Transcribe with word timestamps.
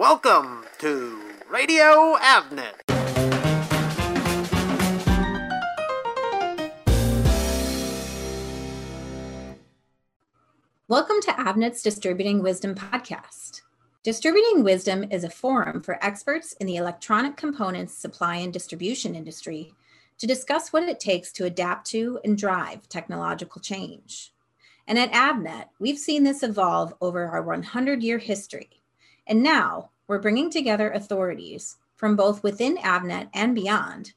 Welcome 0.00 0.64
to 0.78 1.20
Radio 1.50 2.16
Avnet. 2.16 2.72
Welcome 10.88 11.20
to 11.20 11.32
Avnet's 11.32 11.82
Distributing 11.82 12.42
Wisdom 12.42 12.74
podcast. 12.74 13.60
Distributing 14.02 14.64
Wisdom 14.64 15.04
is 15.10 15.22
a 15.22 15.28
forum 15.28 15.82
for 15.82 16.02
experts 16.02 16.54
in 16.54 16.66
the 16.66 16.76
electronic 16.76 17.36
components 17.36 17.92
supply 17.92 18.36
and 18.36 18.54
distribution 18.54 19.14
industry 19.14 19.74
to 20.16 20.26
discuss 20.26 20.72
what 20.72 20.84
it 20.84 20.98
takes 20.98 21.30
to 21.32 21.44
adapt 21.44 21.86
to 21.88 22.18
and 22.24 22.38
drive 22.38 22.88
technological 22.88 23.60
change. 23.60 24.32
And 24.86 24.98
at 24.98 25.12
Avnet, 25.12 25.66
we've 25.78 25.98
seen 25.98 26.24
this 26.24 26.42
evolve 26.42 26.94
over 27.02 27.26
our 27.26 27.42
100 27.42 28.02
year 28.02 28.16
history. 28.16 28.79
And 29.26 29.42
now 29.42 29.90
we're 30.06 30.18
bringing 30.18 30.50
together 30.50 30.90
authorities 30.90 31.76
from 31.96 32.16
both 32.16 32.42
within 32.42 32.76
Avnet 32.78 33.28
and 33.34 33.54
beyond 33.54 34.14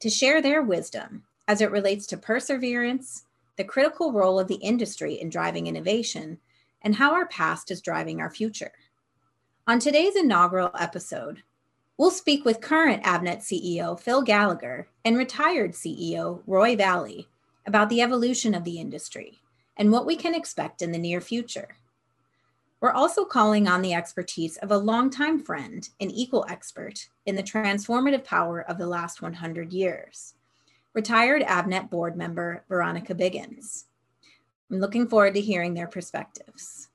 to 0.00 0.08
share 0.08 0.40
their 0.40 0.62
wisdom 0.62 1.24
as 1.48 1.60
it 1.60 1.70
relates 1.70 2.06
to 2.06 2.16
perseverance, 2.16 3.24
the 3.56 3.64
critical 3.64 4.12
role 4.12 4.38
of 4.38 4.48
the 4.48 4.54
industry 4.56 5.14
in 5.14 5.28
driving 5.28 5.66
innovation, 5.66 6.38
and 6.82 6.94
how 6.94 7.12
our 7.12 7.26
past 7.26 7.70
is 7.70 7.80
driving 7.80 8.20
our 8.20 8.30
future. 8.30 8.72
On 9.66 9.78
today's 9.78 10.16
inaugural 10.16 10.70
episode, 10.78 11.42
we'll 11.96 12.10
speak 12.10 12.44
with 12.44 12.60
current 12.60 13.02
Avnet 13.02 13.38
CEO 13.38 13.98
Phil 13.98 14.22
Gallagher 14.22 14.88
and 15.04 15.16
retired 15.16 15.72
CEO 15.72 16.42
Roy 16.46 16.76
Vallee 16.76 17.28
about 17.66 17.88
the 17.88 18.02
evolution 18.02 18.54
of 18.54 18.64
the 18.64 18.78
industry 18.78 19.40
and 19.76 19.90
what 19.90 20.06
we 20.06 20.16
can 20.16 20.34
expect 20.34 20.82
in 20.82 20.92
the 20.92 20.98
near 20.98 21.20
future. 21.20 21.76
We're 22.84 22.92
also 22.92 23.24
calling 23.24 23.66
on 23.66 23.80
the 23.80 23.94
expertise 23.94 24.58
of 24.58 24.70
a 24.70 24.76
longtime 24.76 25.42
friend 25.42 25.88
and 26.00 26.12
equal 26.12 26.44
expert 26.50 27.08
in 27.24 27.34
the 27.34 27.42
transformative 27.42 28.24
power 28.24 28.60
of 28.60 28.76
the 28.76 28.86
last 28.86 29.22
100 29.22 29.72
years, 29.72 30.34
retired 30.92 31.40
Avnet 31.40 31.88
board 31.88 32.14
member 32.14 32.62
Veronica 32.68 33.14
Biggins. 33.14 33.84
I'm 34.70 34.80
looking 34.80 35.08
forward 35.08 35.32
to 35.32 35.40
hearing 35.40 35.72
their 35.72 35.86
perspectives. 35.86 36.90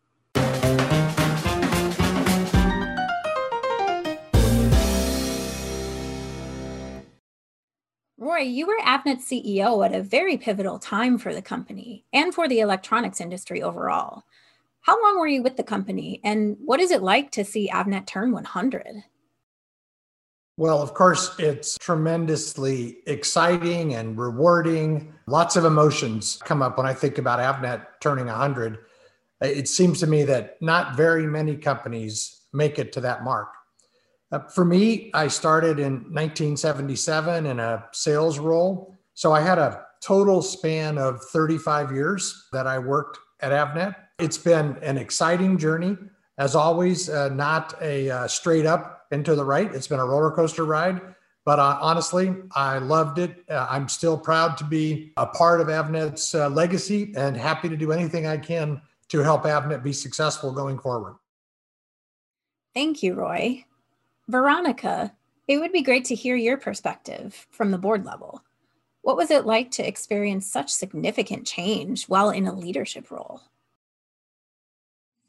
Roy, 8.20 8.42
you 8.42 8.68
were 8.68 8.78
Avnet 8.86 9.24
CEO 9.24 9.84
at 9.84 9.96
a 9.96 10.04
very 10.04 10.38
pivotal 10.38 10.78
time 10.78 11.18
for 11.18 11.34
the 11.34 11.42
company 11.42 12.06
and 12.14 12.32
for 12.32 12.48
the 12.48 12.60
electronics 12.60 13.20
industry 13.20 13.64
overall. 13.64 14.26
How 14.82 15.02
long 15.04 15.20
were 15.20 15.28
you 15.28 15.44
with 15.44 15.58
the 15.58 15.64
company 15.64 16.22
and 16.24 16.58
what 16.64 16.80
is 16.80 16.92
it 16.92 17.02
like 17.02 17.32
to 17.32 17.46
see 17.46 17.70
Avnet 17.70 18.08
turn 18.08 18.32
100? 18.32 19.04
Well, 20.58 20.82
of 20.82 20.94
course, 20.94 21.36
it's 21.40 21.78
tremendously 21.78 22.98
exciting 23.08 23.96
and 23.96 24.18
rewarding. 24.18 25.14
Lots 25.26 25.56
of 25.56 25.64
emotions 25.64 26.38
come 26.44 26.62
up 26.62 26.78
when 26.78 26.86
I 26.86 26.94
think 26.94 27.18
about 27.18 27.40
Avnet 27.40 27.86
turning 28.02 28.26
100. 28.26 28.78
It 29.42 29.70
seems 29.70 30.02
to 30.02 30.08
me 30.08 30.24
that 30.24 30.58
not 30.62 30.98
very 30.98 31.26
many 31.26 31.56
companies 31.56 32.42
make 32.52 32.78
it 32.78 32.92
to 32.94 33.02
that 33.02 33.24
mark. 33.24 33.48
Uh, 34.32 34.40
for 34.40 34.66
me, 34.66 35.12
I 35.14 35.28
started 35.28 35.80
in 35.80 35.94
1977 36.12 37.46
in 37.46 37.60
a 37.60 37.86
sales 37.94 38.38
role. 38.38 38.98
So 39.14 39.32
I 39.32 39.42
had 39.42 39.58
a 39.58 39.86
total 40.04 40.42
span 40.42 40.98
of 40.98 41.22
35 41.32 41.92
years 41.92 42.48
that 42.52 42.68
I 42.68 42.80
worked 42.80 43.18
at 43.40 43.52
Avnet. 43.52 43.96
It's 44.20 44.38
been 44.38 44.78
an 44.82 44.98
exciting 44.98 45.58
journey. 45.58 45.98
As 46.38 46.56
always, 46.56 47.10
uh, 47.10 47.30
not 47.30 47.74
a 47.82 48.10
uh, 48.10 48.28
straight 48.28 48.66
up 48.66 49.08
and 49.12 49.24
to 49.26 49.36
the 49.36 49.46
right. 49.46 49.74
It's 49.74 49.88
been 49.88 50.00
a 50.00 50.06
roller 50.06 50.32
coaster 50.32 50.66
ride, 50.66 51.02
but 51.46 51.60
uh, 51.60 51.78
honestly, 51.82 52.36
I 52.54 52.78
loved 52.80 53.18
it. 53.18 53.44
Uh, 53.50 53.66
I'm 53.70 53.90
still 53.90 54.18
proud 54.18 54.58
to 54.58 54.64
be 54.64 55.14
a 55.18 55.26
part 55.26 55.62
of 55.62 55.68
Avnet's 55.68 56.36
uh, 56.36 56.50
legacy 56.50 57.14
and 57.16 57.36
happy 57.36 57.70
to 57.70 57.78
do 57.78 57.92
anything 57.92 58.28
I 58.28 58.38
can 58.38 58.82
to 59.10 59.20
help 59.20 59.44
Avnet 59.44 59.84
be 59.84 59.94
successful 59.94 60.52
going 60.52 60.80
forward. 60.80 61.16
Thank 62.74 63.02
you, 63.02 63.16
Roy. 63.16 63.66
Veronica, 64.28 65.14
it 65.48 65.60
would 65.60 65.72
be 65.72 65.82
great 65.82 66.06
to 66.06 66.16
hear 66.16 66.36
your 66.36 66.58
perspective 66.58 67.48
from 67.50 67.72
the 67.72 67.78
board 67.78 68.06
level. 68.06 68.44
What 69.02 69.18
was 69.18 69.32
it 69.32 69.46
like 69.46 69.72
to 69.72 69.88
experience 69.88 70.46
such 70.46 70.70
significant 70.70 71.48
change 71.48 72.06
while 72.06 72.30
in 72.30 72.46
a 72.46 72.54
leadership 72.54 73.10
role? 73.10 73.42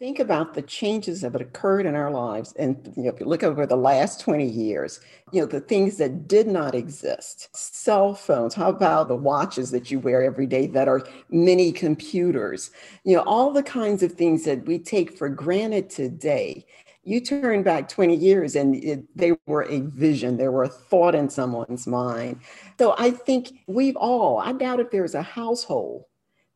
Think 0.01 0.19
about 0.19 0.55
the 0.55 0.63
changes 0.63 1.21
that 1.21 1.35
have 1.35 1.41
occurred 1.43 1.85
in 1.85 1.95
our 1.95 2.11
lives 2.11 2.55
and 2.55 2.91
you 2.97 3.03
know, 3.03 3.11
if 3.11 3.21
you 3.21 3.27
look 3.27 3.45
over 3.45 3.67
the 3.67 3.77
last 3.77 4.19
20 4.19 4.47
years 4.49 4.99
you 5.31 5.41
know 5.41 5.47
the 5.47 5.61
things 5.61 5.99
that 5.99 6.27
did 6.27 6.47
not 6.49 6.75
exist. 6.75 7.55
Cell 7.55 8.15
phones 8.15 8.55
how 8.55 8.71
about 8.71 9.09
the 9.09 9.15
watches 9.15 9.71
that 9.73 9.91
you 9.91 10.01
wear 10.01 10.23
every 10.23 10.47
day 10.47 10.67
that 10.69 10.89
are 10.89 11.07
mini 11.29 11.71
computers? 11.71 12.71
You 13.05 13.17
know 13.17 13.23
all 13.25 13.53
the 13.53 13.63
kinds 13.63 14.03
of 14.03 14.13
things 14.13 14.45
that 14.47 14.65
we 14.65 14.79
take 14.79 15.19
for 15.19 15.29
granted 15.29 15.91
today. 15.91 16.65
You 17.05 17.21
turn 17.21 17.63
back 17.63 17.87
20 17.89 18.17
years 18.17 18.57
and 18.57 18.77
it, 18.77 19.05
they 19.15 19.37
were 19.47 19.65
a 19.65 19.81
vision 19.81 20.39
they 20.39 20.49
were 20.49 20.65
a 20.65 20.69
thought 20.69 21.15
in 21.15 21.29
someone's 21.29 21.87
mind. 21.87 22.41
So 22.79 22.95
i 22.99 23.11
think 23.11 23.53
we've 23.67 23.97
all 23.97 24.39
i 24.39 24.53
doubt 24.53 24.81
if 24.81 24.91
there's 24.91 25.15
a 25.15 25.21
household 25.21 26.05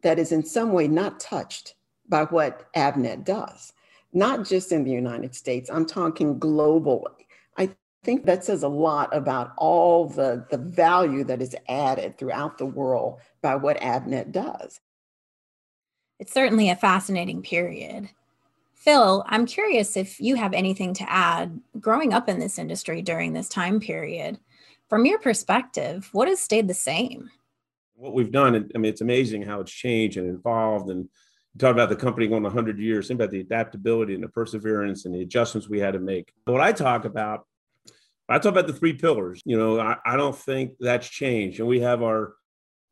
that 0.00 0.18
is 0.18 0.32
in 0.32 0.46
some 0.46 0.72
way 0.72 0.88
not 0.88 1.20
touched 1.20 1.74
by 2.14 2.22
what 2.22 2.72
Avnet 2.74 3.24
does, 3.24 3.72
not 4.12 4.46
just 4.46 4.70
in 4.70 4.84
the 4.84 4.90
United 4.92 5.34
States. 5.34 5.68
I'm 5.68 5.84
talking 5.84 6.38
globally. 6.38 7.26
I 7.56 7.70
think 8.04 8.24
that 8.26 8.44
says 8.44 8.62
a 8.62 8.68
lot 8.68 9.08
about 9.12 9.50
all 9.56 10.06
the, 10.06 10.46
the 10.48 10.58
value 10.58 11.24
that 11.24 11.42
is 11.42 11.56
added 11.68 12.16
throughout 12.16 12.56
the 12.56 12.66
world 12.66 13.18
by 13.42 13.56
what 13.56 13.80
Avnet 13.80 14.30
does. 14.30 14.78
It's 16.20 16.32
certainly 16.32 16.70
a 16.70 16.76
fascinating 16.76 17.42
period. 17.42 18.10
Phil, 18.74 19.24
I'm 19.26 19.44
curious 19.44 19.96
if 19.96 20.20
you 20.20 20.36
have 20.36 20.52
anything 20.52 20.94
to 20.94 21.10
add 21.10 21.60
growing 21.80 22.12
up 22.12 22.28
in 22.28 22.38
this 22.38 22.60
industry 22.60 23.02
during 23.02 23.32
this 23.32 23.48
time 23.48 23.80
period. 23.80 24.38
From 24.88 25.04
your 25.04 25.18
perspective, 25.18 26.10
what 26.12 26.28
has 26.28 26.38
stayed 26.38 26.68
the 26.68 26.74
same? 26.74 27.32
What 27.96 28.14
we've 28.14 28.30
done, 28.30 28.70
I 28.72 28.78
mean, 28.78 28.92
it's 28.92 29.00
amazing 29.00 29.42
how 29.42 29.60
it's 29.62 29.72
changed 29.72 30.16
and 30.16 30.32
evolved 30.32 30.90
and 30.90 31.08
talk 31.58 31.72
about 31.72 31.88
the 31.88 31.96
company 31.96 32.26
going 32.26 32.42
100 32.42 32.78
years, 32.78 33.08
think 33.08 33.18
about 33.18 33.30
the 33.30 33.40
adaptability 33.40 34.14
and 34.14 34.22
the 34.22 34.28
perseverance 34.28 35.04
and 35.04 35.14
the 35.14 35.20
adjustments 35.20 35.68
we 35.68 35.78
had 35.78 35.94
to 35.94 36.00
make. 36.00 36.32
What 36.46 36.60
I 36.60 36.72
talk 36.72 37.04
about, 37.04 37.46
I 38.28 38.38
talk 38.38 38.52
about 38.52 38.66
the 38.66 38.72
three 38.72 38.94
pillars. 38.94 39.40
You 39.44 39.58
know, 39.58 39.78
I, 39.78 39.96
I 40.04 40.16
don't 40.16 40.36
think 40.36 40.72
that's 40.80 41.08
changed. 41.08 41.60
And 41.60 41.68
we 41.68 41.80
have 41.80 42.02
our 42.02 42.34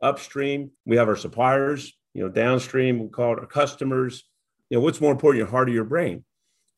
upstream, 0.01 0.71
we 0.85 0.97
have 0.97 1.09
our 1.09 1.17
suppliers, 1.17 1.93
you 2.15 2.23
know, 2.23 2.29
downstream, 2.29 3.01
we 3.01 3.09
call 3.09 3.33
it 3.33 3.41
our 3.41 3.47
customers. 3.47 4.25
You 4.71 4.79
know, 4.79 4.83
what's 4.83 5.01
more 5.01 5.13
important, 5.13 5.39
your 5.39 5.49
heart 5.49 5.69
or 5.69 5.73
your 5.73 5.85
brain? 5.85 6.25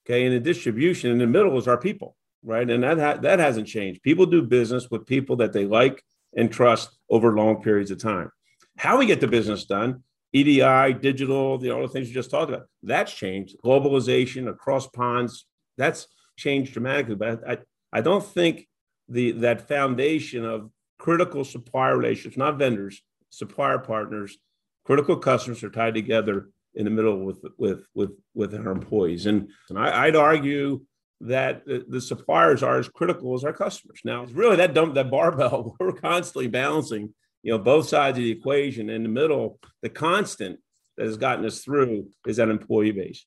Okay. 0.06 0.26
And 0.26 0.34
the 0.34 0.40
distribution 0.40 1.10
in 1.10 1.18
the 1.18 1.26
middle 1.26 1.56
is 1.58 1.68
our 1.68 1.78
people, 1.78 2.16
right? 2.42 2.68
And 2.68 2.82
that, 2.82 2.98
ha- 2.98 3.20
that 3.22 3.38
hasn't 3.38 3.68
changed. 3.68 4.02
People 4.02 4.26
do 4.26 4.42
business 4.42 4.90
with 4.90 5.06
people 5.06 5.36
that 5.36 5.52
they 5.52 5.64
like 5.64 6.02
and 6.36 6.50
trust 6.50 6.96
over 7.10 7.34
long 7.34 7.62
periods 7.62 7.90
of 7.90 7.98
time. 7.98 8.30
How 8.76 8.98
we 8.98 9.06
get 9.06 9.20
the 9.20 9.28
business 9.28 9.64
done 9.64 10.02
EDI, 10.34 10.92
digital, 10.94 11.58
the 11.58 11.70
all 11.70 11.82
the 11.82 11.88
things 11.88 12.08
you 12.08 12.14
just 12.14 12.30
talked 12.30 12.50
about, 12.50 12.66
that's 12.82 13.12
changed. 13.12 13.56
Globalization 13.64 14.48
across 14.48 14.86
ponds, 14.88 15.46
that's 15.78 16.08
changed 16.36 16.72
dramatically. 16.72 17.14
But 17.14 17.48
I, 17.48 17.58
I 17.92 18.00
don't 18.00 18.24
think 18.24 18.66
the 19.08 19.30
that 19.32 19.68
foundation 19.68 20.44
of 20.44 20.70
critical 20.98 21.44
supplier 21.44 21.96
relationships, 21.96 22.36
not 22.36 22.58
vendors, 22.58 23.00
supplier 23.30 23.78
partners, 23.78 24.36
critical 24.84 25.16
customers 25.16 25.62
are 25.62 25.70
tied 25.70 25.94
together 25.94 26.48
in 26.74 26.84
the 26.84 26.90
middle 26.90 27.24
with 27.24 27.44
with 27.56 27.86
with 27.94 28.10
with 28.34 28.54
our 28.54 28.72
employees. 28.72 29.26
And, 29.26 29.48
and 29.70 29.78
I, 29.78 30.06
would 30.06 30.16
argue 30.16 30.80
that 31.20 31.64
the, 31.64 31.84
the, 31.88 32.00
suppliers 32.00 32.62
are 32.62 32.78
as 32.78 32.88
critical 32.88 33.34
as 33.34 33.44
our 33.44 33.52
customers. 33.52 34.00
Now, 34.04 34.24
it's 34.24 34.32
really 34.32 34.56
that 34.56 34.74
dump 34.74 34.94
that 34.94 35.10
barbell 35.10 35.76
we're 35.80 35.92
constantly 35.92 36.48
balancing 36.48 37.14
you 37.44 37.52
know 37.52 37.58
both 37.58 37.86
sides 37.86 38.18
of 38.18 38.24
the 38.24 38.30
equation 38.30 38.90
in 38.90 39.04
the 39.04 39.08
middle 39.08 39.60
the 39.82 39.88
constant 39.88 40.58
that 40.96 41.06
has 41.06 41.16
gotten 41.16 41.44
us 41.44 41.60
through 41.60 42.08
is 42.26 42.36
that 42.36 42.48
employee 42.48 42.92
base. 42.92 43.26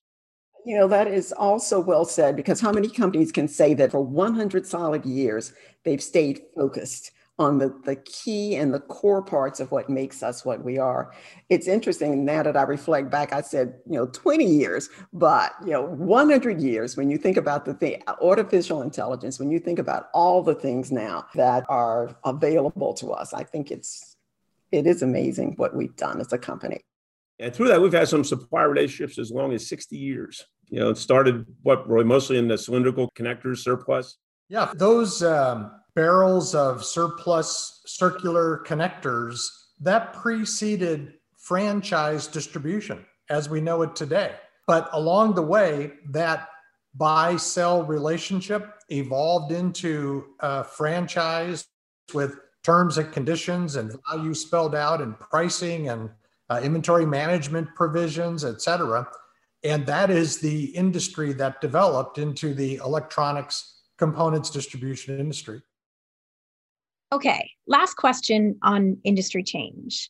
You 0.65 0.77
know 0.77 0.87
that 0.89 1.07
is 1.07 1.31
also 1.31 1.79
well 1.79 2.03
said 2.03 2.35
because 2.35 2.59
how 2.59 2.71
many 2.71 2.89
companies 2.89 3.31
can 3.31 3.47
say 3.47 3.73
that 3.75 3.91
for 3.91 4.01
100 4.01 4.65
solid 4.65 5.05
years 5.05 5.53
they've 5.85 6.01
stayed 6.01 6.41
focused 6.55 7.11
on 7.39 7.59
the, 7.59 7.73
the 7.85 7.95
key 7.97 8.55
and 8.55 8.73
the 8.73 8.79
core 8.79 9.21
parts 9.21 9.59
of 9.59 9.71
what 9.71 9.89
makes 9.89 10.23
us 10.23 10.43
what 10.43 10.63
we 10.63 10.79
are. 10.79 11.13
It's 11.49 11.67
interesting 11.67 12.25
now 12.25 12.41
that 12.43 12.57
I 12.57 12.63
reflect 12.63 13.11
back, 13.11 13.31
I 13.31 13.41
said, 13.41 13.75
you 13.85 13.93
know, 13.93 14.07
20 14.07 14.43
years, 14.43 14.89
but, 15.13 15.53
you 15.63 15.71
know, 15.71 15.83
100 15.83 16.59
years, 16.59 16.97
when 16.97 17.11
you 17.11 17.17
think 17.17 17.37
about 17.37 17.65
the 17.65 17.75
thing, 17.75 18.01
artificial 18.21 18.81
intelligence, 18.81 19.39
when 19.39 19.51
you 19.51 19.59
think 19.59 19.77
about 19.77 20.09
all 20.13 20.41
the 20.41 20.55
things 20.55 20.91
now 20.91 21.25
that 21.35 21.63
are 21.69 22.17
available 22.25 22.93
to 22.95 23.11
us, 23.11 23.33
I 23.33 23.43
think 23.43 23.69
it's, 23.69 24.15
it 24.71 24.87
is 24.87 25.03
amazing 25.03 25.53
what 25.57 25.75
we've 25.75 25.95
done 25.95 26.19
as 26.19 26.33
a 26.33 26.37
company. 26.39 26.81
And 27.39 27.53
through 27.53 27.67
that, 27.67 27.79
we've 27.79 27.93
had 27.93 28.07
some 28.07 28.23
supplier 28.23 28.69
relationships 28.69 29.19
as 29.19 29.31
long 29.31 29.53
as 29.53 29.67
60 29.67 29.95
years. 29.95 30.43
You 30.69 30.79
know, 30.79 30.89
it 30.89 30.97
started 30.97 31.45
what, 31.61 31.87
Roy, 31.87 32.03
mostly 32.03 32.39
in 32.39 32.47
the 32.47 32.57
cylindrical 32.57 33.11
connectors 33.15 33.59
surplus. 33.59 34.17
Yeah, 34.49 34.71
those 34.75 35.21
um, 35.23 35.71
barrels 35.97 36.53
of 36.53 36.85
surplus 36.85 37.81
circular 37.87 38.63
connectors 38.67 39.39
that 39.81 40.13
preceded 40.13 41.13
franchise 41.37 42.27
distribution 42.27 43.03
as 43.31 43.49
we 43.49 43.59
know 43.59 43.81
it 43.81 43.95
today. 43.95 44.35
But 44.67 44.89
along 44.93 45.33
the 45.33 45.41
way, 45.41 45.93
that 46.09 46.49
buy 46.93 47.35
sell 47.37 47.81
relationship 47.81 48.75
evolved 48.89 49.51
into 49.51 50.35
a 50.39 50.63
franchise 50.63 51.65
with 52.13 52.35
terms 52.63 52.99
and 52.99 53.11
conditions 53.11 53.75
and 53.75 53.91
value 54.07 54.35
spelled 54.35 54.75
out 54.75 55.01
and 55.01 55.19
pricing 55.19 55.89
and 55.89 56.11
uh, 56.51 56.61
inventory 56.63 57.07
management 57.07 57.73
provisions, 57.73 58.45
et 58.45 58.61
cetera. 58.61 59.07
And 59.63 59.83
that 59.87 60.11
is 60.11 60.41
the 60.41 60.65
industry 60.75 61.33
that 61.33 61.59
developed 61.59 62.19
into 62.19 62.53
the 62.53 62.75
electronics 62.75 63.81
components 63.97 64.51
distribution 64.51 65.19
industry. 65.19 65.63
Okay, 67.11 67.51
last 67.67 67.95
question 67.95 68.57
on 68.61 68.97
industry 69.05 69.43
change. 69.43 70.09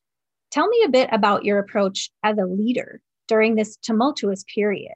Tell 0.51 0.67
me 0.67 0.83
a 0.85 0.89
bit 0.89 1.09
about 1.11 1.45
your 1.45 1.59
approach 1.59 2.09
as 2.23 2.37
a 2.37 2.45
leader 2.45 3.01
during 3.27 3.55
this 3.55 3.77
tumultuous 3.77 4.43
period. 4.53 4.95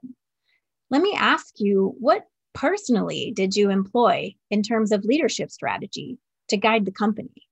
Let 0.90 1.02
me 1.02 1.14
ask 1.16 1.54
you 1.58 1.96
what 2.00 2.24
personally 2.54 3.32
did 3.36 3.56
you 3.56 3.70
employ 3.70 4.34
in 4.50 4.64
terms 4.64 4.92
of 4.92 5.06
leadership 5.06 5.52
strategy 5.52 6.18
to 6.50 6.58
guide 6.58 6.86
the 6.86 6.92
company? 6.92 7.48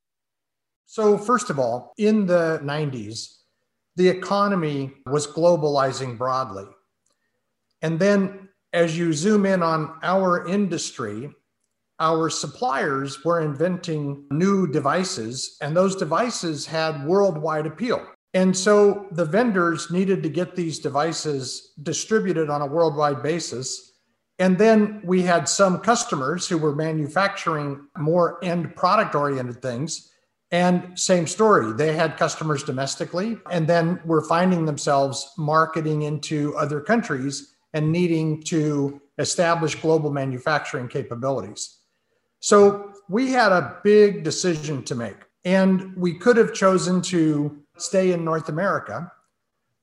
So, 0.86 1.18
first 1.18 1.52
of 1.52 1.60
all, 1.60 1.94
in 1.98 2.26
the 2.26 2.60
90s, 2.64 3.36
the 3.96 4.10
economy 4.10 4.92
was 5.06 5.28
globalizing 5.28 6.18
broadly. 6.18 6.66
And 7.82 8.00
then, 8.00 8.50
as 8.74 8.98
you 8.98 9.14
zoom 9.14 9.46
in 9.46 9.62
on 9.62 10.00
our 10.02 10.48
industry, 10.48 11.30
our 12.00 12.30
suppliers 12.30 13.24
were 13.26 13.42
inventing 13.42 14.26
new 14.32 14.68
devices, 14.68 15.58
and 15.62 15.76
those 15.76 15.96
devices 15.96 16.66
had 16.66 17.06
worldwide 17.06 17.66
appeal. 17.66 18.06
And 18.34 18.56
so 18.56 19.08
the 19.12 19.26
vendors 19.26 19.92
needed 19.92 20.22
to 20.24 20.30
get 20.30 20.56
these 20.56 20.80
devices 20.80 21.74
distributed 21.82 22.50
on 22.50 22.62
a 22.62 22.68
worldwide 22.68 23.24
basis. 23.24 23.94
And 24.38 24.58
then 24.58 25.02
we 25.04 25.24
had 25.24 25.50
some 25.50 25.80
customers 25.80 26.48
who 26.48 26.58
were 26.58 26.76
manufacturing 26.76 27.88
more 27.98 28.38
end 28.44 28.76
product 28.76 29.16
oriented 29.16 29.62
things. 29.62 30.12
And 30.52 30.98
same 30.98 31.28
story, 31.28 31.74
they 31.74 31.94
had 31.94 32.18
customers 32.18 32.64
domestically 32.64 33.38
and 33.52 33.68
then 33.68 34.00
were 34.06 34.22
finding 34.22 34.66
themselves 34.66 35.32
marketing 35.38 36.04
into 36.04 36.56
other 36.56 36.82
countries 36.82 37.56
and 37.74 37.92
needing 37.92 38.42
to 38.44 39.02
establish 39.18 39.76
global 39.76 40.12
manufacturing 40.12 40.88
capabilities. 40.88 41.79
So 42.40 42.94
we 43.10 43.32
had 43.32 43.52
a 43.52 43.80
big 43.84 44.24
decision 44.24 44.84
to 44.84 44.96
make. 44.96 45.18
And 45.46 45.96
we 45.96 46.14
could 46.16 46.38
have 46.38 46.54
chosen 46.54 47.02
to 47.04 47.58
stay 47.78 48.12
in 48.12 48.26
North 48.26 48.50
America, 48.50 49.12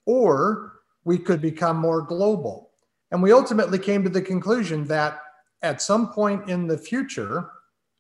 or 0.04 0.80
we 1.04 1.18
could 1.18 1.40
become 1.40 1.78
more 1.78 2.02
global. 2.02 2.70
And 3.10 3.22
we 3.22 3.32
ultimately 3.32 3.78
came 3.78 4.02
to 4.04 4.10
the 4.10 4.20
conclusion 4.20 4.84
that 4.84 5.20
at 5.62 5.80
some 5.80 6.12
point 6.12 6.50
in 6.50 6.66
the 6.66 6.76
future, 6.76 7.50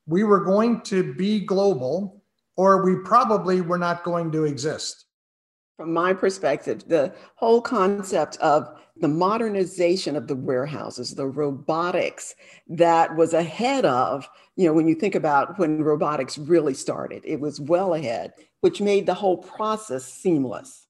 we 0.06 0.22
were 0.22 0.44
going 0.44 0.82
to 0.82 1.14
be 1.14 1.40
global, 1.40 2.22
or 2.56 2.84
we 2.84 2.96
probably 3.04 3.60
were 3.60 3.78
not 3.78 4.04
going 4.04 4.30
to 4.32 4.44
exist. 4.44 5.05
From 5.76 5.92
my 5.92 6.14
perspective, 6.14 6.88
the 6.88 7.14
whole 7.34 7.60
concept 7.60 8.38
of 8.38 8.80
the 8.96 9.08
modernization 9.08 10.16
of 10.16 10.26
the 10.26 10.34
warehouses, 10.34 11.14
the 11.14 11.26
robotics 11.26 12.34
that 12.68 13.14
was 13.14 13.34
ahead 13.34 13.84
of, 13.84 14.26
you 14.56 14.66
know, 14.66 14.72
when 14.72 14.88
you 14.88 14.94
think 14.94 15.14
about 15.14 15.58
when 15.58 15.82
robotics 15.82 16.38
really 16.38 16.72
started, 16.72 17.22
it 17.26 17.40
was 17.40 17.60
well 17.60 17.92
ahead, 17.92 18.32
which 18.62 18.80
made 18.80 19.04
the 19.04 19.12
whole 19.12 19.36
process 19.36 20.04
seamless. 20.04 20.86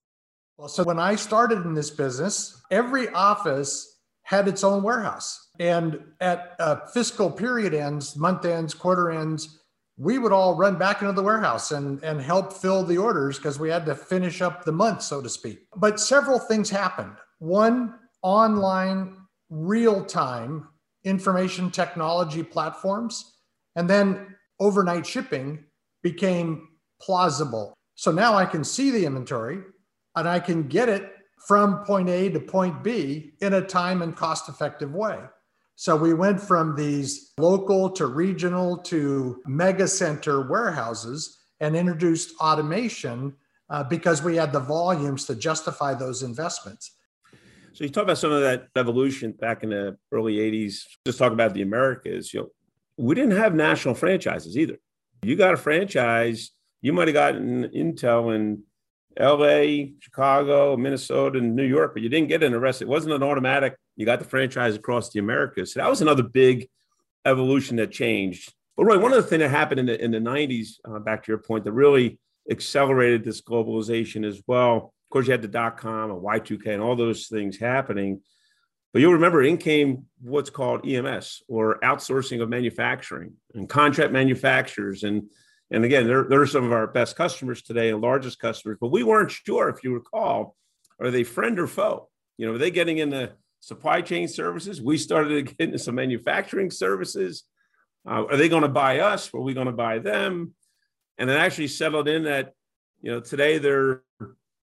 Well, 0.56 0.68
so 0.68 0.84
when 0.84 1.00
I 1.00 1.16
started 1.16 1.64
in 1.64 1.74
this 1.74 1.90
business, 1.90 2.62
every 2.70 3.08
office 3.08 3.98
had 4.22 4.46
its 4.46 4.62
own 4.62 4.84
warehouse. 4.84 5.48
And 5.58 6.00
at 6.20 6.54
uh, 6.60 6.86
fiscal 6.94 7.30
period 7.30 7.74
ends, 7.74 8.16
month 8.16 8.44
ends, 8.44 8.72
quarter 8.72 9.10
ends, 9.10 9.58
we 9.98 10.18
would 10.18 10.32
all 10.32 10.54
run 10.56 10.76
back 10.76 11.00
into 11.00 11.12
the 11.12 11.22
warehouse 11.22 11.72
and, 11.72 12.02
and 12.04 12.20
help 12.20 12.52
fill 12.52 12.82
the 12.82 12.98
orders 12.98 13.38
because 13.38 13.58
we 13.58 13.70
had 13.70 13.86
to 13.86 13.94
finish 13.94 14.42
up 14.42 14.64
the 14.64 14.72
month, 14.72 15.02
so 15.02 15.22
to 15.22 15.28
speak. 15.28 15.60
But 15.76 15.98
several 15.98 16.38
things 16.38 16.68
happened. 16.68 17.16
One, 17.38 17.94
online, 18.22 19.16
real 19.48 20.04
time 20.04 20.68
information 21.04 21.70
technology 21.70 22.42
platforms, 22.42 23.36
and 23.76 23.88
then 23.88 24.34
overnight 24.58 25.06
shipping 25.06 25.64
became 26.02 26.68
plausible. 27.00 27.72
So 27.94 28.10
now 28.10 28.34
I 28.34 28.44
can 28.44 28.64
see 28.64 28.90
the 28.90 29.06
inventory 29.06 29.60
and 30.16 30.28
I 30.28 30.40
can 30.40 30.68
get 30.68 30.88
it 30.88 31.12
from 31.46 31.84
point 31.84 32.08
A 32.08 32.28
to 32.30 32.40
point 32.40 32.82
B 32.82 33.32
in 33.40 33.54
a 33.54 33.62
time 33.62 34.02
and 34.02 34.16
cost 34.16 34.48
effective 34.48 34.92
way. 34.92 35.18
So 35.78 35.94
we 35.94 36.14
went 36.14 36.40
from 36.40 36.74
these 36.74 37.34
local 37.38 37.90
to 37.90 38.06
regional 38.06 38.78
to 38.78 39.42
mega 39.46 39.86
center 39.86 40.48
warehouses 40.48 41.38
and 41.60 41.76
introduced 41.76 42.34
automation 42.40 43.34
uh, 43.68 43.84
because 43.84 44.22
we 44.22 44.36
had 44.36 44.52
the 44.52 44.60
volumes 44.60 45.26
to 45.26 45.34
justify 45.34 45.92
those 45.92 46.22
investments. 46.22 46.92
So 47.74 47.84
you 47.84 47.90
talk 47.90 48.04
about 48.04 48.16
some 48.16 48.32
of 48.32 48.40
that 48.40 48.68
evolution 48.74 49.32
back 49.32 49.62
in 49.62 49.68
the 49.68 49.98
early 50.12 50.36
80s. 50.36 50.78
Just 51.04 51.18
talk 51.18 51.32
about 51.32 51.52
the 51.52 51.60
Americas. 51.60 52.32
You 52.32 52.40
know, 52.40 52.48
we 52.96 53.14
didn't 53.14 53.36
have 53.36 53.54
national 53.54 53.94
franchises 53.94 54.56
either. 54.56 54.78
You 55.22 55.36
got 55.36 55.52
a 55.52 55.58
franchise, 55.58 56.52
you 56.80 56.94
might 56.94 57.08
have 57.08 57.14
gotten 57.14 57.64
Intel 57.64 58.34
in 58.34 58.62
LA, 59.18 59.92
Chicago, 60.00 60.76
Minnesota, 60.76 61.38
and 61.38 61.56
New 61.56 61.64
York, 61.64 61.94
but 61.94 62.02
you 62.02 62.08
didn't 62.08 62.28
get 62.28 62.42
an 62.42 62.54
arrest. 62.54 62.82
It 62.82 62.88
wasn't 62.88 63.14
an 63.14 63.22
automatic. 63.22 63.76
You 63.96 64.04
got 64.04 64.18
the 64.18 64.24
franchise 64.26 64.76
across 64.76 65.10
the 65.10 65.20
Americas. 65.20 65.72
So 65.72 65.80
that 65.80 65.88
was 65.88 66.02
another 66.02 66.22
big 66.22 66.68
evolution 67.24 67.76
that 67.76 67.92
changed. 67.92 68.52
But 68.76 68.84
Roy, 68.84 68.98
one 68.98 69.12
of 69.12 69.22
the 69.22 69.28
things 69.28 69.40
that 69.40 69.50
happened 69.50 69.80
in 69.80 69.86
the 69.86 70.04
in 70.04 70.10
the 70.10 70.18
90s, 70.18 70.74
uh, 70.84 70.98
back 70.98 71.24
to 71.24 71.32
your 71.32 71.38
point, 71.38 71.64
that 71.64 71.72
really 71.72 72.18
accelerated 72.50 73.24
this 73.24 73.40
globalization 73.40 74.26
as 74.26 74.42
well. 74.46 74.76
Of 74.76 75.10
course, 75.10 75.26
you 75.26 75.32
had 75.32 75.42
the 75.42 75.48
dot 75.48 75.78
com 75.78 76.10
and 76.10 76.20
Y2K 76.20 76.66
and 76.68 76.82
all 76.82 76.96
those 76.96 77.28
things 77.28 77.56
happening. 77.56 78.20
But 78.92 79.00
you'll 79.00 79.14
remember 79.14 79.42
in 79.42 79.58
came 79.58 80.06
what's 80.22 80.50
called 80.50 80.88
EMS 80.88 81.42
or 81.48 81.78
outsourcing 81.80 82.40
of 82.42 82.48
manufacturing 82.48 83.34
and 83.54 83.68
contract 83.68 84.12
manufacturers 84.12 85.02
and 85.02 85.28
and 85.70 85.84
again, 85.84 86.06
they're, 86.06 86.24
they're 86.24 86.46
some 86.46 86.64
of 86.64 86.72
our 86.72 86.86
best 86.86 87.16
customers 87.16 87.62
today 87.62 87.90
and 87.90 88.00
largest 88.00 88.38
customers, 88.38 88.78
but 88.80 88.92
we 88.92 89.02
weren't 89.02 89.30
sure, 89.30 89.68
if 89.68 89.82
you 89.82 89.92
recall, 89.92 90.56
are 91.00 91.10
they 91.10 91.24
friend 91.24 91.58
or 91.58 91.66
foe? 91.66 92.08
You 92.36 92.46
know, 92.46 92.54
are 92.54 92.58
they 92.58 92.70
getting 92.70 92.98
into 92.98 93.32
supply 93.60 94.00
chain 94.00 94.28
services? 94.28 94.80
We 94.80 94.96
started 94.96 95.30
to 95.30 95.42
get 95.42 95.68
into 95.68 95.78
some 95.78 95.96
manufacturing 95.96 96.70
services. 96.70 97.44
Uh, 98.08 98.26
are 98.26 98.36
they 98.36 98.48
going 98.48 98.62
to 98.62 98.68
buy 98.68 99.00
us? 99.00 99.32
Are 99.34 99.40
we 99.40 99.54
going 99.54 99.66
to 99.66 99.72
buy 99.72 99.98
them? 99.98 100.54
And 101.18 101.28
it 101.28 101.34
actually 101.34 101.68
settled 101.68 102.06
in 102.06 102.24
that, 102.24 102.52
you 103.00 103.10
know, 103.10 103.20
today 103.20 103.58
they're 103.58 104.02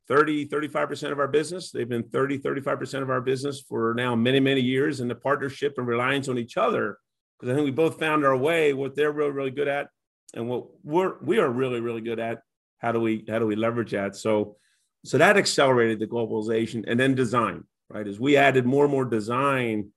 30, 0.08 0.48
35% 0.48 1.12
of 1.12 1.20
our 1.20 1.28
business. 1.28 1.72
They've 1.72 1.88
been 1.88 2.04
30, 2.04 2.40
35% 2.40 3.02
of 3.02 3.10
our 3.10 3.22
business 3.22 3.62
for 3.62 3.94
now 3.98 4.16
many, 4.16 4.40
many 4.40 4.62
years. 4.62 5.02
And 5.02 5.10
the 5.10 5.16
partnership 5.16 5.76
and 5.78 5.88
reliance 5.88 6.30
on 6.30 6.38
each 6.38 6.56
other, 6.56 6.98
because 7.40 7.52
I 7.52 7.56
think 7.56 7.66
we 7.66 7.72
both 7.72 8.00
found 8.00 8.26
our 8.26 8.38
way, 8.38 8.74
what 8.74 8.96
they're 8.96 9.12
really, 9.12 9.32
really 9.32 9.52
good 9.52 9.68
at 9.68 9.88
and 10.34 10.48
what 10.48 10.66
we're 10.84 11.16
we 11.22 11.40
are 11.40 11.50
really 11.50 11.80
really 11.80 12.02
good 12.02 12.20
at 12.20 12.42
how 12.80 12.92
do 12.92 13.00
we 13.00 13.26
how 13.28 13.40
do 13.40 13.48
we 13.48 13.56
leverage 13.56 13.92
that? 13.92 14.16
So 14.16 14.58
so 15.06 15.18
that 15.18 15.38
accelerated 15.38 16.00
the 16.00 16.08
globalization 16.08 16.84
and 16.88 17.00
then 17.00 17.16
design 17.16 17.64
right? 17.90 18.08
As 18.08 18.20
we 18.20 18.38
added 18.38 18.66
more 18.66 18.86
and 18.86 18.92
more 18.92 19.06
design 19.06 19.90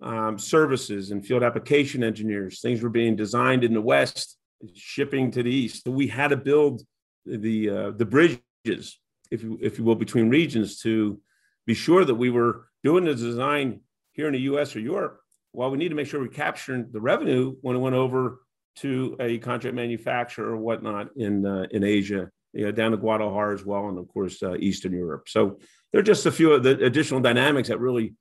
um, 0.00 0.38
services 0.38 1.10
and 1.10 1.26
field 1.26 1.42
application 1.42 2.04
engineers 2.04 2.60
things 2.60 2.82
were 2.82 2.88
being 2.88 3.16
designed 3.16 3.64
in 3.64 3.74
the 3.74 3.80
west 3.80 4.36
shipping 4.74 5.30
to 5.30 5.42
the 5.42 5.50
east. 5.50 5.84
So 5.84 5.90
we 5.90 6.06
had 6.06 6.28
to 6.28 6.36
build 6.36 6.82
the 7.26 7.70
uh, 7.70 7.90
the 7.92 8.06
bridges 8.06 9.00
if 9.30 9.42
you 9.42 9.58
if 9.60 9.78
you 9.78 9.84
will 9.84 9.94
between 9.94 10.28
regions 10.28 10.80
to 10.80 11.20
be 11.66 11.74
sure 11.74 12.04
that 12.04 12.14
we 12.14 12.30
were 12.30 12.68
doing 12.84 13.04
the 13.04 13.14
design 13.14 13.80
here 14.12 14.26
in 14.26 14.32
the 14.32 14.40
us 14.40 14.74
or 14.74 14.80
europe. 14.80 15.20
While 15.52 15.70
we 15.70 15.78
need 15.78 15.88
to 15.88 15.94
make 15.94 16.06
sure 16.06 16.20
we're 16.20 16.28
capturing 16.28 16.90
the 16.92 17.00
revenue 17.00 17.56
when 17.62 17.76
it 17.76 17.80
went 17.80 17.96
over 17.96 18.40
to 18.80 19.16
a 19.20 19.38
contract 19.38 19.74
manufacturer 19.74 20.52
or 20.52 20.56
whatnot 20.56 21.08
in 21.16 21.46
uh, 21.46 21.66
in 21.70 21.84
Asia, 21.84 22.30
you 22.52 22.64
know, 22.64 22.72
down 22.72 22.90
to 22.92 22.96
Guadalajara 22.96 23.54
as 23.54 23.64
well, 23.64 23.88
and 23.88 23.98
of 23.98 24.08
course 24.08 24.42
uh, 24.42 24.56
Eastern 24.56 24.92
Europe. 24.92 25.28
So 25.28 25.58
there 25.92 26.00
are 26.00 26.04
just 26.04 26.26
a 26.26 26.32
few 26.32 26.52
of 26.52 26.62
the 26.62 26.84
additional 26.84 27.20
dynamics 27.20 27.68
that 27.68 27.80
really 27.80 28.14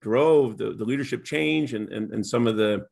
drove 0.00 0.56
the, 0.56 0.72
the 0.72 0.84
leadership 0.84 1.24
change 1.24 1.74
and, 1.74 1.92
and 1.92 2.12
and 2.12 2.26
some 2.26 2.46
of 2.46 2.56
the 2.56 2.86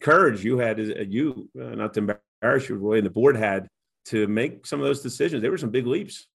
courage 0.00 0.44
you 0.44 0.58
had 0.58 0.80
as 0.80 1.06
you, 1.08 1.48
uh, 1.60 1.74
not 1.74 1.94
to 1.94 2.00
embarrass 2.00 2.68
you, 2.68 2.76
Roy, 2.76 2.98
and 2.98 3.06
the 3.06 3.10
board 3.10 3.36
had 3.36 3.68
to 4.06 4.26
make 4.26 4.66
some 4.66 4.80
of 4.80 4.86
those 4.86 5.00
decisions. 5.00 5.40
There 5.40 5.50
were 5.50 5.58
some 5.58 5.70
big 5.70 5.86
leaps. 5.86 6.26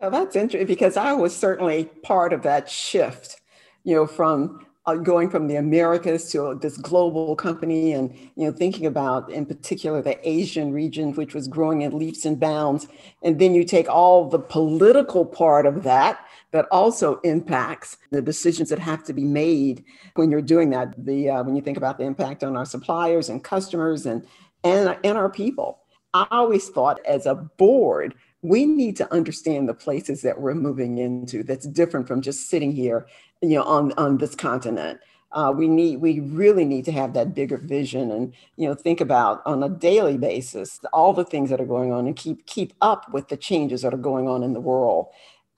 Well, 0.00 0.10
that's 0.10 0.36
interesting 0.36 0.66
because 0.66 0.96
I 0.96 1.12
was 1.12 1.34
certainly 1.34 1.84
part 2.02 2.32
of 2.32 2.42
that 2.42 2.68
shift, 2.68 3.40
you 3.84 3.94
know, 3.94 4.06
from 4.06 4.60
uh, 4.60 4.65
going 4.94 5.28
from 5.28 5.48
the 5.48 5.56
Americas 5.56 6.30
to 6.30 6.54
this 6.62 6.76
global 6.76 7.34
company 7.34 7.92
and, 7.92 8.14
you 8.36 8.46
know, 8.46 8.52
thinking 8.52 8.86
about 8.86 9.28
in 9.30 9.44
particular 9.44 10.00
the 10.00 10.16
Asian 10.28 10.72
region, 10.72 11.12
which 11.14 11.34
was 11.34 11.48
growing 11.48 11.82
in 11.82 11.98
leaps 11.98 12.24
and 12.24 12.38
bounds. 12.38 12.86
And 13.24 13.40
then 13.40 13.52
you 13.52 13.64
take 13.64 13.88
all 13.88 14.28
the 14.28 14.38
political 14.38 15.26
part 15.26 15.66
of 15.66 15.82
that 15.82 16.24
that 16.52 16.66
also 16.70 17.18
impacts 17.20 17.96
the 18.12 18.22
decisions 18.22 18.68
that 18.68 18.78
have 18.78 19.02
to 19.04 19.12
be 19.12 19.24
made 19.24 19.84
when 20.14 20.30
you're 20.30 20.40
doing 20.40 20.70
that. 20.70 20.94
The 21.04 21.30
uh, 21.30 21.42
when 21.42 21.56
you 21.56 21.62
think 21.62 21.76
about 21.76 21.98
the 21.98 22.04
impact 22.04 22.44
on 22.44 22.56
our 22.56 22.64
suppliers 22.64 23.28
and 23.28 23.42
customers 23.42 24.06
and 24.06 24.24
and, 24.62 24.96
and 25.02 25.18
our 25.18 25.30
people. 25.30 25.80
I 26.14 26.26
always 26.30 26.68
thought 26.68 26.98
as 27.04 27.26
a 27.26 27.34
board, 27.34 28.14
we 28.42 28.66
need 28.66 28.96
to 28.96 29.12
understand 29.12 29.68
the 29.68 29.74
places 29.74 30.22
that 30.22 30.40
we're 30.40 30.54
moving 30.54 30.98
into 30.98 31.42
that's 31.42 31.66
different 31.66 32.06
from 32.06 32.20
just 32.20 32.48
sitting 32.48 32.72
here, 32.72 33.06
you 33.42 33.50
know, 33.50 33.64
on, 33.64 33.92
on 33.92 34.18
this 34.18 34.34
continent. 34.34 35.00
Uh, 35.32 35.52
we 35.54 35.68
need 35.68 35.96
we 35.96 36.20
really 36.20 36.64
need 36.64 36.84
to 36.84 36.92
have 36.92 37.12
that 37.12 37.34
bigger 37.34 37.58
vision 37.58 38.10
and 38.12 38.32
you 38.56 38.66
know 38.66 38.74
think 38.74 39.00
about 39.00 39.42
on 39.44 39.62
a 39.62 39.68
daily 39.68 40.16
basis 40.16 40.80
all 40.92 41.12
the 41.12 41.24
things 41.24 41.50
that 41.50 41.60
are 41.60 41.66
going 41.66 41.92
on 41.92 42.06
and 42.06 42.16
keep 42.16 42.46
keep 42.46 42.72
up 42.80 43.12
with 43.12 43.26
the 43.28 43.36
changes 43.36 43.82
that 43.82 43.92
are 43.92 43.98
going 43.98 44.28
on 44.28 44.44
in 44.44 44.52
the 44.52 44.60
world 44.60 45.08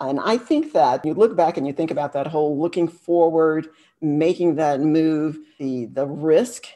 and 0.00 0.18
i 0.20 0.38
think 0.38 0.72
that 0.72 1.04
you 1.04 1.12
look 1.12 1.36
back 1.36 1.56
and 1.58 1.66
you 1.66 1.72
think 1.72 1.90
about 1.90 2.14
that 2.14 2.26
whole 2.26 2.58
looking 2.58 2.88
forward 2.88 3.68
making 4.00 4.56
that 4.56 4.80
move 4.80 5.38
the 5.58 5.84
the 5.92 6.06
risk 6.06 6.66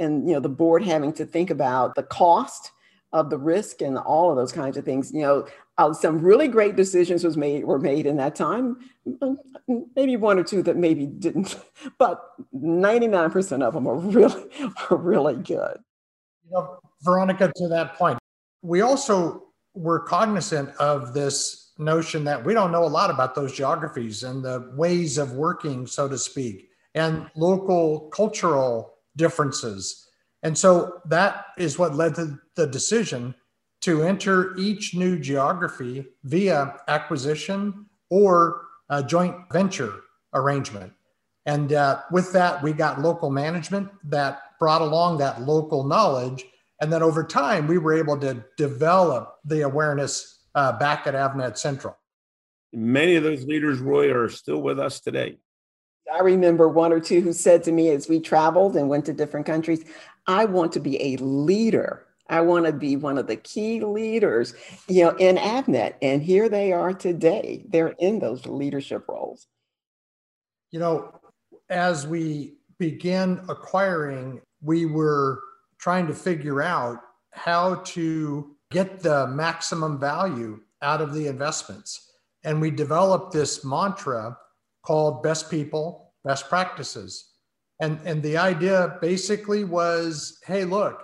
and 0.00 0.28
you 0.28 0.34
know 0.34 0.40
the 0.40 0.48
board 0.48 0.82
having 0.82 1.12
to 1.12 1.24
think 1.24 1.50
about 1.50 1.94
the 1.94 2.02
cost 2.02 2.72
of 3.12 3.30
the 3.30 3.38
risk 3.38 3.82
and 3.82 3.98
all 3.98 4.30
of 4.30 4.36
those 4.36 4.52
kinds 4.52 4.76
of 4.76 4.84
things. 4.84 5.12
You 5.12 5.22
know, 5.22 5.46
uh, 5.78 5.92
some 5.92 6.20
really 6.20 6.48
great 6.48 6.76
decisions 6.76 7.24
was 7.24 7.36
made 7.36 7.64
were 7.64 7.78
made 7.78 8.06
in 8.06 8.16
that 8.16 8.34
time. 8.34 8.78
Um, 9.22 9.38
maybe 9.96 10.16
one 10.16 10.38
or 10.38 10.44
two 10.44 10.62
that 10.62 10.76
maybe 10.76 11.06
didn't, 11.06 11.58
but 11.98 12.22
99% 12.54 13.62
of 13.62 13.74
them 13.74 13.86
are 13.86 13.96
really 13.96 14.44
are 14.90 14.96
really 14.96 15.36
good. 15.36 15.78
You 16.44 16.52
know, 16.52 16.78
Veronica, 17.02 17.52
to 17.56 17.68
that 17.68 17.94
point, 17.96 18.18
we 18.62 18.80
also 18.80 19.44
were 19.74 20.00
cognizant 20.00 20.70
of 20.76 21.14
this 21.14 21.72
notion 21.78 22.24
that 22.24 22.44
we 22.44 22.52
don't 22.52 22.72
know 22.72 22.84
a 22.84 22.86
lot 22.86 23.10
about 23.10 23.34
those 23.34 23.52
geographies 23.52 24.22
and 24.22 24.44
the 24.44 24.70
ways 24.74 25.16
of 25.16 25.32
working, 25.32 25.86
so 25.86 26.08
to 26.08 26.18
speak, 26.18 26.68
and 26.94 27.30
local 27.34 28.10
cultural 28.10 28.94
differences 29.16 30.09
and 30.42 30.56
so 30.56 31.00
that 31.06 31.46
is 31.58 31.78
what 31.78 31.94
led 31.94 32.14
to 32.16 32.38
the 32.56 32.66
decision 32.66 33.34
to 33.82 34.02
enter 34.02 34.54
each 34.56 34.94
new 34.94 35.18
geography 35.18 36.06
via 36.24 36.76
acquisition 36.88 37.86
or 38.10 38.62
a 38.88 39.02
joint 39.02 39.34
venture 39.52 39.94
arrangement. 40.34 40.92
And 41.46 41.72
uh, 41.72 42.00
with 42.10 42.32
that, 42.32 42.62
we 42.62 42.72
got 42.72 43.00
local 43.00 43.30
management 43.30 43.88
that 44.04 44.40
brought 44.58 44.82
along 44.82 45.18
that 45.18 45.42
local 45.42 45.84
knowledge. 45.84 46.44
And 46.80 46.92
then 46.92 47.02
over 47.02 47.24
time, 47.24 47.66
we 47.66 47.78
were 47.78 47.94
able 47.94 48.18
to 48.18 48.44
develop 48.56 49.36
the 49.44 49.62
awareness 49.62 50.44
uh, 50.54 50.72
back 50.72 51.06
at 51.06 51.14
Avnet 51.14 51.56
Central. 51.56 51.96
Many 52.72 53.16
of 53.16 53.24
those 53.24 53.44
leaders, 53.44 53.78
Roy, 53.78 54.12
are 54.14 54.28
still 54.28 54.60
with 54.60 54.78
us 54.78 55.00
today. 55.00 55.38
I 56.12 56.20
remember 56.20 56.68
one 56.68 56.92
or 56.92 57.00
two 57.00 57.20
who 57.20 57.32
said 57.32 57.62
to 57.64 57.72
me 57.72 57.90
as 57.90 58.08
we 58.08 58.20
traveled 58.20 58.76
and 58.76 58.88
went 58.88 59.06
to 59.06 59.12
different 59.12 59.46
countries, 59.46 59.84
I 60.30 60.44
want 60.44 60.70
to 60.74 60.80
be 60.80 61.02
a 61.02 61.16
leader. 61.16 62.06
I 62.28 62.40
want 62.42 62.64
to 62.66 62.72
be 62.72 62.94
one 62.94 63.18
of 63.18 63.26
the 63.26 63.34
key 63.34 63.80
leaders, 63.80 64.54
you 64.86 65.02
know, 65.02 65.10
in 65.16 65.34
Avnet. 65.34 65.94
And 66.00 66.22
here 66.22 66.48
they 66.48 66.72
are 66.72 66.92
today. 66.92 67.66
They're 67.68 67.96
in 67.98 68.20
those 68.20 68.46
leadership 68.46 69.08
roles. 69.08 69.48
You 70.70 70.78
know, 70.78 71.20
as 71.68 72.06
we 72.06 72.58
began 72.78 73.44
acquiring, 73.48 74.40
we 74.62 74.86
were 74.86 75.40
trying 75.78 76.06
to 76.06 76.14
figure 76.14 76.62
out 76.62 76.98
how 77.32 77.76
to 77.86 78.54
get 78.70 79.00
the 79.00 79.26
maximum 79.26 79.98
value 79.98 80.60
out 80.80 81.00
of 81.00 81.12
the 81.12 81.26
investments. 81.26 82.12
And 82.44 82.60
we 82.60 82.70
developed 82.70 83.32
this 83.32 83.64
mantra 83.64 84.38
called 84.82 85.24
best 85.24 85.50
people, 85.50 86.12
best 86.22 86.48
practices. 86.48 87.29
And, 87.80 87.98
and 88.04 88.22
the 88.22 88.36
idea 88.36 88.98
basically 89.00 89.64
was, 89.64 90.38
hey, 90.44 90.64
look, 90.64 91.02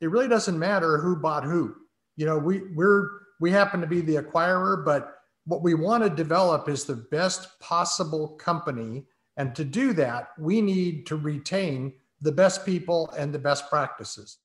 it 0.00 0.10
really 0.10 0.28
doesn't 0.28 0.58
matter 0.58 0.98
who 0.98 1.16
bought 1.16 1.44
who. 1.44 1.74
You 2.16 2.26
know, 2.26 2.38
we 2.38 2.62
we're 2.74 3.08
we 3.40 3.50
happen 3.50 3.80
to 3.80 3.86
be 3.86 4.00
the 4.00 4.16
acquirer, 4.16 4.84
but 4.84 5.14
what 5.46 5.62
we 5.62 5.74
want 5.74 6.04
to 6.04 6.10
develop 6.10 6.68
is 6.68 6.84
the 6.84 6.96
best 7.10 7.58
possible 7.60 8.28
company. 8.28 9.04
And 9.36 9.54
to 9.56 9.64
do 9.64 9.92
that, 9.94 10.28
we 10.38 10.60
need 10.60 11.06
to 11.06 11.16
retain 11.16 11.94
the 12.20 12.32
best 12.32 12.64
people 12.64 13.10
and 13.18 13.34
the 13.34 13.38
best 13.38 13.68
practices. 13.68 14.38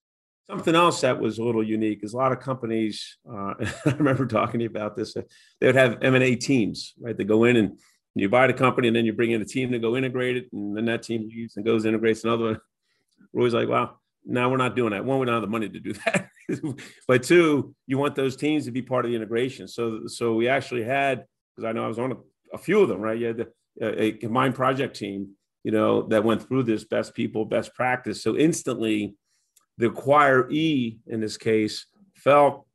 Something 0.49 0.75
else 0.75 1.01
that 1.01 1.19
was 1.19 1.37
a 1.37 1.43
little 1.43 1.63
unique 1.63 2.03
is 2.03 2.13
a 2.13 2.17
lot 2.17 2.31
of 2.31 2.39
companies. 2.39 3.17
Uh, 3.31 3.53
I 3.85 3.91
remember 3.97 4.25
talking 4.25 4.59
to 4.59 4.63
you 4.63 4.69
about 4.69 4.95
this. 4.95 5.13
They 5.13 5.67
would 5.67 5.75
have 5.75 5.99
M 6.01 6.15
and 6.15 6.23
A 6.23 6.35
teams, 6.35 6.93
right? 6.99 7.15
They 7.15 7.23
go 7.23 7.43
in 7.43 7.55
and 7.55 7.79
you 8.15 8.29
buy 8.29 8.47
the 8.47 8.53
company 8.53 8.87
and 8.87 8.95
then 8.95 9.05
you 9.05 9.13
bring 9.13 9.31
in 9.31 9.41
a 9.41 9.45
team 9.45 9.71
to 9.71 9.79
go 9.79 9.95
integrate 9.95 10.37
it, 10.37 10.49
and 10.51 10.75
then 10.75 10.85
that 10.85 11.03
team 11.03 11.29
leaves 11.29 11.55
and 11.55 11.65
goes 11.65 11.85
integrates 11.85 12.23
another 12.23 12.43
one. 12.43 12.59
Roy's 13.33 13.53
like, 13.53 13.67
wow, 13.67 13.97
now 14.25 14.49
we're 14.49 14.57
not 14.57 14.75
doing 14.75 14.91
that. 14.91 15.05
One, 15.05 15.19
we 15.19 15.25
don't 15.25 15.35
have 15.35 15.41
the 15.41 15.47
money 15.47 15.69
to 15.69 15.79
do 15.79 15.93
that. 16.05 16.29
but 17.07 17.23
two, 17.23 17.75
you 17.85 17.97
want 17.97 18.15
those 18.15 18.35
teams 18.35 18.65
to 18.65 18.71
be 18.71 18.81
part 18.81 19.05
of 19.05 19.11
the 19.11 19.15
integration. 19.15 19.67
So, 19.67 20.07
so 20.07 20.33
we 20.33 20.47
actually 20.47 20.83
had, 20.83 21.25
because 21.55 21.67
I 21.67 21.71
know 21.71 21.85
I 21.85 21.87
was 21.87 21.99
on 21.99 22.11
a, 22.13 22.15
a, 22.53 22.57
few 22.57 22.81
of 22.81 22.89
them, 22.89 23.01
right? 23.01 23.17
You 23.17 23.27
had 23.27 23.37
the, 23.37 23.99
a 23.99 24.11
combined 24.13 24.55
project 24.55 24.95
team, 24.95 25.29
you 25.63 25.71
know, 25.71 26.03
that 26.07 26.23
went 26.23 26.47
through 26.47 26.63
this 26.63 26.85
best 26.85 27.13
people, 27.13 27.45
best 27.45 27.73
practice. 27.75 28.23
So 28.23 28.35
instantly, 28.35 29.15
the 29.77 29.89
acquiree 29.89 30.97
in 31.07 31.21
this 31.21 31.37
case 31.37 31.85
felt 32.15 32.65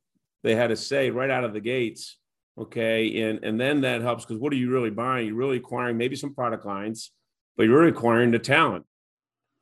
they 0.43 0.55
had 0.55 0.67
to 0.67 0.75
say 0.75 1.09
right 1.09 1.29
out 1.29 1.43
of 1.43 1.53
the 1.53 1.59
gates, 1.59 2.17
Okay. 2.57 3.21
And, 3.21 3.43
and 3.43 3.59
then 3.59 3.81
that 3.81 4.01
helps 4.01 4.25
because 4.25 4.39
what 4.39 4.53
are 4.53 4.57
you 4.57 4.71
really 4.71 4.89
buying? 4.89 5.27
You're 5.27 5.35
really 5.35 5.57
acquiring 5.57 5.97
maybe 5.97 6.15
some 6.15 6.33
product 6.33 6.65
lines, 6.65 7.11
but 7.57 7.63
you're 7.63 7.87
acquiring 7.87 8.31
the 8.31 8.39
talent. 8.39 8.85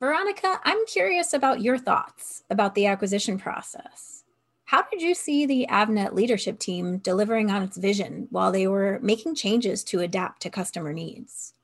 Veronica, 0.00 0.60
I'm 0.64 0.84
curious 0.86 1.32
about 1.32 1.60
your 1.60 1.78
thoughts 1.78 2.44
about 2.50 2.74
the 2.74 2.86
acquisition 2.86 3.38
process. 3.38 4.24
How 4.66 4.82
did 4.82 5.02
you 5.02 5.14
see 5.14 5.46
the 5.46 5.66
Avnet 5.70 6.14
leadership 6.14 6.58
team 6.58 6.98
delivering 6.98 7.50
on 7.50 7.62
its 7.62 7.76
vision 7.76 8.28
while 8.30 8.50
they 8.50 8.66
were 8.66 8.98
making 9.02 9.34
changes 9.34 9.84
to 9.84 10.00
adapt 10.00 10.42
to 10.42 10.50
customer 10.50 10.92
needs? 10.92 11.54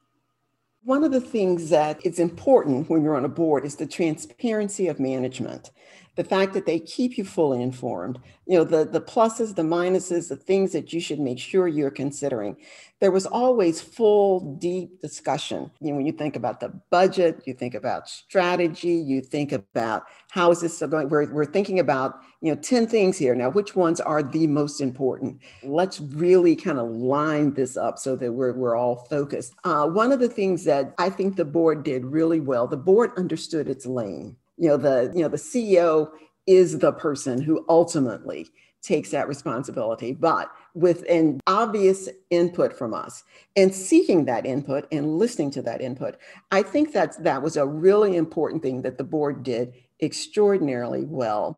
One 0.83 1.05
of 1.05 1.13
the 1.13 1.21
things 1.21 1.69
that 1.71 2.05
is 2.07 2.19
important 2.19 2.89
when 2.89 3.03
you're 3.03 3.17
on 3.17 3.27
a 3.27 3.29
board 3.29 3.67
is 3.67 3.77
the 3.77 3.87
transparency 3.87 4.89
of 4.89 4.99
management 4.99 5.71
the 6.17 6.25
fact 6.25 6.53
that 6.53 6.67
they 6.67 6.79
keep 6.79 7.17
you 7.17 7.25
fully 7.25 7.63
informed, 7.63 8.19
you 8.47 8.59
know, 8.59 8.65
the, 8.65 8.85
the 8.85 9.01
pluses, 9.01 9.55
the 9.55 9.63
minuses, 9.63 10.29
the 10.29 10.37
things 10.37 10.73
that 10.73 10.93
you 10.93 11.01
should 11.01 11.21
make 11.21 11.39
sure 11.39 11.69
you're 11.69 11.91
considering. 11.91 12.57
There 12.99 13.11
was 13.11 13.25
always 13.25 13.81
full, 13.81 14.57
deep 14.57 15.01
discussion. 15.01 15.71
You 15.81 15.91
know, 15.91 15.97
when 15.97 16.07
you 16.07 16.13
think 16.13 16.37
about 16.37 16.61
the 16.61 16.69
budget, 16.91 17.43
you 17.47 17.55
think 17.55 17.75
about 17.75 18.09
strategy, 18.09 18.91
you 18.91 19.23
think 19.23 19.53
about 19.53 20.05
how 20.31 20.51
is 20.51 20.61
this 20.61 20.81
going? 20.81 21.09
We're, 21.09 21.33
we're 21.33 21.47
thinking 21.47 21.79
about, 21.79 22.21
you 22.43 22.55
know, 22.55 22.61
10 22.61 22.87
things 22.87 23.17
here. 23.17 23.35
Now, 23.35 23.49
which 23.49 23.75
ones 23.75 24.01
are 24.01 24.23
the 24.23 24.47
most 24.47 24.83
important? 24.83 25.41
Let's 25.63 26.01
really 26.01 26.55
kind 26.55 26.79
of 26.79 26.91
line 26.91 27.55
this 27.55 27.79
up 27.79 27.99
so 27.99 28.17
that 28.17 28.33
we're, 28.33 28.53
we're 28.53 28.77
all 28.77 29.07
focused. 29.09 29.55
Uh, 29.65 29.87
one 29.87 30.13
of 30.13 30.21
the 30.21 30.29
things 30.29 30.65
that 30.71 30.95
I 30.99 31.11
think 31.11 31.35
the 31.35 31.45
board 31.45 31.83
did 31.83 32.05
really 32.05 32.39
well, 32.39 32.69
the 32.69 32.77
board 32.77 33.11
understood 33.17 33.69
its 33.69 33.87
lane. 33.87 34.37
You 34.57 34.69
know 34.69 34.77
the 34.77 35.11
you 35.12 35.23
know 35.23 35.29
the 35.29 35.37
ceo 35.37 36.11
is 36.47 36.79
the 36.79 36.93
person 36.93 37.41
who 37.43 37.65
ultimately 37.69 38.47
takes 38.81 39.11
that 39.11 39.27
responsibility. 39.27 40.12
But 40.12 40.49
with 40.75 41.05
an 41.11 41.41
obvious 41.49 42.09
input 42.31 42.73
from 42.73 42.95
us 42.95 43.25
and 43.57 43.75
seeking 43.75 44.27
that 44.27 44.47
input 44.47 44.87
and 44.93 45.19
listening 45.19 45.50
to 45.50 45.62
that 45.62 45.81
input 45.81 46.17
i 46.53 46.62
think 46.62 46.93
that 46.93 47.21
that 47.25 47.43
was 47.43 47.57
a 47.57 47.67
really 47.67 48.17
important 48.17 48.62
thing 48.62 48.83
that 48.83 48.97
the 48.97 49.05
board 49.05 49.43
did 49.43 49.75
extraordinarily 50.00 51.05
well. 51.05 51.57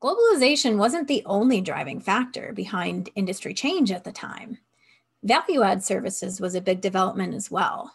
Globalization 0.00 0.76
wasn't 0.76 1.08
the 1.08 1.24
only 1.26 1.60
driving 1.60 1.98
factor 1.98 2.52
behind 2.52 3.10
industry 3.16 3.52
change 3.52 3.90
at 3.90 4.04
the 4.04 4.12
time 4.12 4.58
value 5.22 5.62
add 5.62 5.82
services 5.82 6.40
was 6.40 6.54
a 6.54 6.60
big 6.60 6.80
development 6.80 7.34
as 7.34 7.50
well 7.50 7.92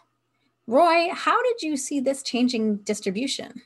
Roy, 0.72 1.10
how 1.14 1.42
did 1.44 1.62
you 1.62 1.76
see 1.76 2.00
this 2.00 2.24
changing 2.24 2.78
distribution? 2.78 3.62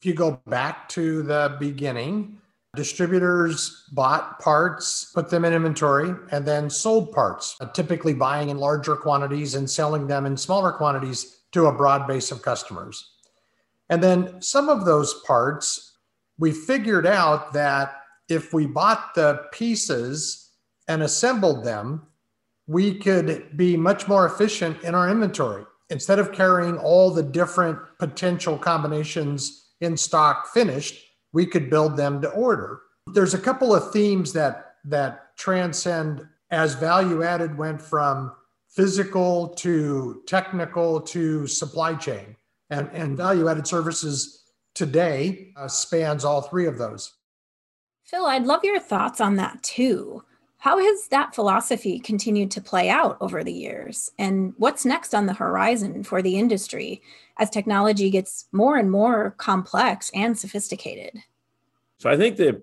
If 0.00 0.06
you 0.06 0.14
go 0.14 0.40
back 0.46 0.88
to 0.90 1.22
the 1.22 1.56
beginning, 1.60 2.38
distributors 2.74 3.84
bought 3.92 4.38
parts, 4.38 5.10
put 5.12 5.28
them 5.28 5.44
in 5.44 5.52
inventory, 5.52 6.14
and 6.30 6.46
then 6.46 6.70
sold 6.70 7.12
parts, 7.12 7.56
uh, 7.60 7.66
typically 7.66 8.14
buying 8.14 8.48
in 8.48 8.56
larger 8.56 8.96
quantities 8.96 9.54
and 9.54 9.68
selling 9.68 10.06
them 10.06 10.24
in 10.24 10.36
smaller 10.36 10.72
quantities 10.72 11.42
to 11.52 11.66
a 11.66 11.72
broad 11.72 12.06
base 12.06 12.30
of 12.30 12.40
customers. 12.40 13.12
And 13.90 14.02
then 14.02 14.40
some 14.40 14.70
of 14.70 14.86
those 14.86 15.20
parts, 15.26 15.98
we 16.38 16.52
figured 16.52 17.06
out 17.06 17.52
that 17.52 17.96
if 18.30 18.54
we 18.54 18.66
bought 18.66 19.14
the 19.14 19.46
pieces 19.52 20.52
and 20.88 21.02
assembled 21.02 21.64
them, 21.66 22.07
we 22.68 22.94
could 22.94 23.56
be 23.56 23.76
much 23.76 24.06
more 24.06 24.26
efficient 24.26 24.80
in 24.84 24.94
our 24.94 25.08
inventory. 25.08 25.64
Instead 25.90 26.18
of 26.18 26.32
carrying 26.32 26.76
all 26.76 27.10
the 27.10 27.22
different 27.22 27.78
potential 27.98 28.58
combinations 28.58 29.70
in 29.80 29.96
stock 29.96 30.48
finished, 30.52 31.02
we 31.32 31.46
could 31.46 31.70
build 31.70 31.96
them 31.96 32.20
to 32.20 32.28
order. 32.30 32.82
There's 33.14 33.34
a 33.34 33.38
couple 33.38 33.74
of 33.74 33.90
themes 33.90 34.32
that 34.34 34.74
that 34.84 35.36
transcend 35.36 36.26
as 36.50 36.74
value 36.74 37.22
added 37.22 37.56
went 37.56 37.80
from 37.80 38.32
physical 38.68 39.48
to 39.48 40.22
technical 40.26 41.00
to 41.00 41.46
supply 41.46 41.94
chain. 41.94 42.36
And, 42.70 42.88
and 42.92 43.16
value 43.16 43.48
added 43.48 43.66
services 43.66 44.44
today 44.74 45.52
uh, 45.56 45.68
spans 45.68 46.24
all 46.24 46.42
three 46.42 46.66
of 46.66 46.76
those. 46.78 47.14
Phil, 48.04 48.26
I'd 48.26 48.46
love 48.46 48.60
your 48.62 48.78
thoughts 48.78 49.20
on 49.20 49.36
that 49.36 49.62
too. 49.62 50.22
How 50.58 50.78
has 50.78 51.06
that 51.08 51.34
philosophy 51.34 52.00
continued 52.00 52.50
to 52.52 52.60
play 52.60 52.88
out 52.88 53.16
over 53.20 53.44
the 53.44 53.52
years? 53.52 54.10
And 54.18 54.54
what's 54.56 54.84
next 54.84 55.14
on 55.14 55.26
the 55.26 55.34
horizon 55.34 56.02
for 56.02 56.20
the 56.20 56.36
industry 56.36 57.00
as 57.38 57.48
technology 57.48 58.10
gets 58.10 58.48
more 58.50 58.76
and 58.76 58.90
more 58.90 59.34
complex 59.38 60.10
and 60.14 60.36
sophisticated? 60.36 61.22
So 61.98 62.10
I 62.10 62.16
think 62.16 62.36
that 62.38 62.62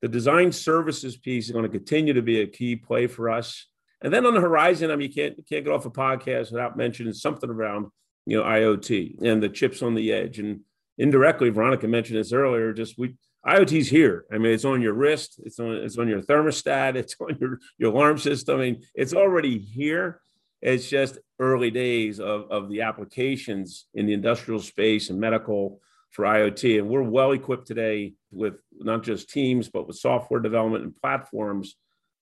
the 0.00 0.08
design 0.08 0.52
services 0.52 1.16
piece 1.16 1.46
is 1.46 1.52
going 1.52 1.64
to 1.64 1.68
continue 1.68 2.12
to 2.12 2.22
be 2.22 2.40
a 2.40 2.46
key 2.46 2.76
play 2.76 3.08
for 3.08 3.28
us. 3.28 3.66
And 4.02 4.12
then 4.12 4.24
on 4.24 4.34
the 4.34 4.40
horizon, 4.40 4.90
I 4.90 4.96
mean, 4.96 5.08
you 5.08 5.14
can't 5.14 5.36
you 5.38 5.44
can't 5.48 5.64
get 5.64 5.72
off 5.72 5.86
a 5.86 5.90
podcast 5.90 6.52
without 6.52 6.76
mentioning 6.76 7.12
something 7.12 7.50
around 7.50 7.86
you 8.26 8.36
know 8.36 8.44
IoT 8.44 9.22
and 9.22 9.42
the 9.42 9.48
chips 9.48 9.82
on 9.82 9.94
the 9.94 10.12
edge. 10.12 10.38
And 10.38 10.60
indirectly, 10.98 11.50
Veronica 11.50 11.86
mentioned 11.86 12.18
this 12.18 12.32
earlier. 12.32 12.72
Just 12.72 12.98
we 12.98 13.14
IoT's 13.46 13.88
here. 13.88 14.24
I 14.32 14.38
mean, 14.38 14.52
it's 14.52 14.64
on 14.64 14.82
your 14.82 14.94
wrist, 14.94 15.40
it's 15.44 15.58
on 15.58 15.72
it's 15.72 15.98
on 15.98 16.08
your 16.08 16.22
thermostat, 16.22 16.94
it's 16.96 17.16
on 17.20 17.36
your 17.40 17.58
your 17.78 17.92
alarm 17.92 18.18
system. 18.18 18.60
I 18.60 18.62
mean, 18.62 18.82
it's 18.94 19.14
already 19.14 19.58
here. 19.58 20.20
It's 20.60 20.88
just 20.88 21.18
early 21.40 21.72
days 21.72 22.20
of, 22.20 22.48
of 22.50 22.68
the 22.68 22.82
applications 22.82 23.86
in 23.94 24.06
the 24.06 24.12
industrial 24.12 24.60
space 24.60 25.10
and 25.10 25.18
medical 25.18 25.80
for 26.10 26.24
IoT. 26.24 26.78
And 26.78 26.88
we're 26.88 27.02
well 27.02 27.32
equipped 27.32 27.66
today 27.66 28.14
with 28.30 28.54
not 28.78 29.02
just 29.02 29.30
teams, 29.30 29.68
but 29.68 29.88
with 29.88 29.96
software 29.96 30.38
development 30.38 30.84
and 30.84 30.96
platforms 30.96 31.74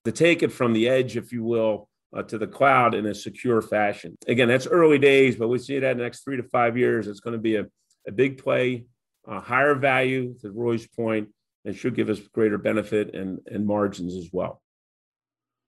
to 0.06 0.12
take 0.12 0.42
it 0.42 0.52
from 0.52 0.72
the 0.72 0.88
edge, 0.88 1.18
if 1.18 1.32
you 1.32 1.44
will, 1.44 1.90
uh, 2.16 2.22
to 2.22 2.38
the 2.38 2.46
cloud 2.46 2.94
in 2.94 3.04
a 3.06 3.14
secure 3.14 3.60
fashion. 3.60 4.16
Again, 4.26 4.48
that's 4.48 4.66
early 4.66 4.98
days, 4.98 5.36
but 5.36 5.48
we 5.48 5.58
see 5.58 5.78
that 5.78 5.92
in 5.92 5.98
the 5.98 6.04
next 6.04 6.24
three 6.24 6.38
to 6.38 6.42
five 6.44 6.78
years. 6.78 7.06
It's 7.06 7.20
going 7.20 7.36
to 7.36 7.42
be 7.42 7.56
a, 7.56 7.66
a 8.08 8.12
big 8.12 8.42
play, 8.42 8.86
a 9.26 9.40
higher 9.40 9.74
value, 9.74 10.34
to 10.40 10.50
Roy's 10.50 10.86
point, 10.86 11.28
and 11.64 11.76
should 11.76 11.94
give 11.94 12.08
us 12.08 12.20
greater 12.20 12.58
benefit 12.58 13.14
and, 13.14 13.40
and 13.46 13.66
margins 13.66 14.14
as 14.16 14.30
well. 14.32 14.62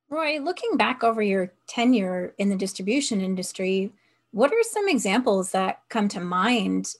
Roy, 0.08 0.38
looking 0.40 0.76
back 0.76 1.02
over 1.02 1.22
your 1.22 1.52
tenure 1.66 2.34
in 2.38 2.50
the 2.50 2.56
distribution 2.56 3.20
industry, 3.20 3.92
what 4.30 4.52
are 4.52 4.62
some 4.62 4.88
examples 4.88 5.52
that 5.52 5.80
come 5.88 6.08
to 6.08 6.20
mind 6.20 6.94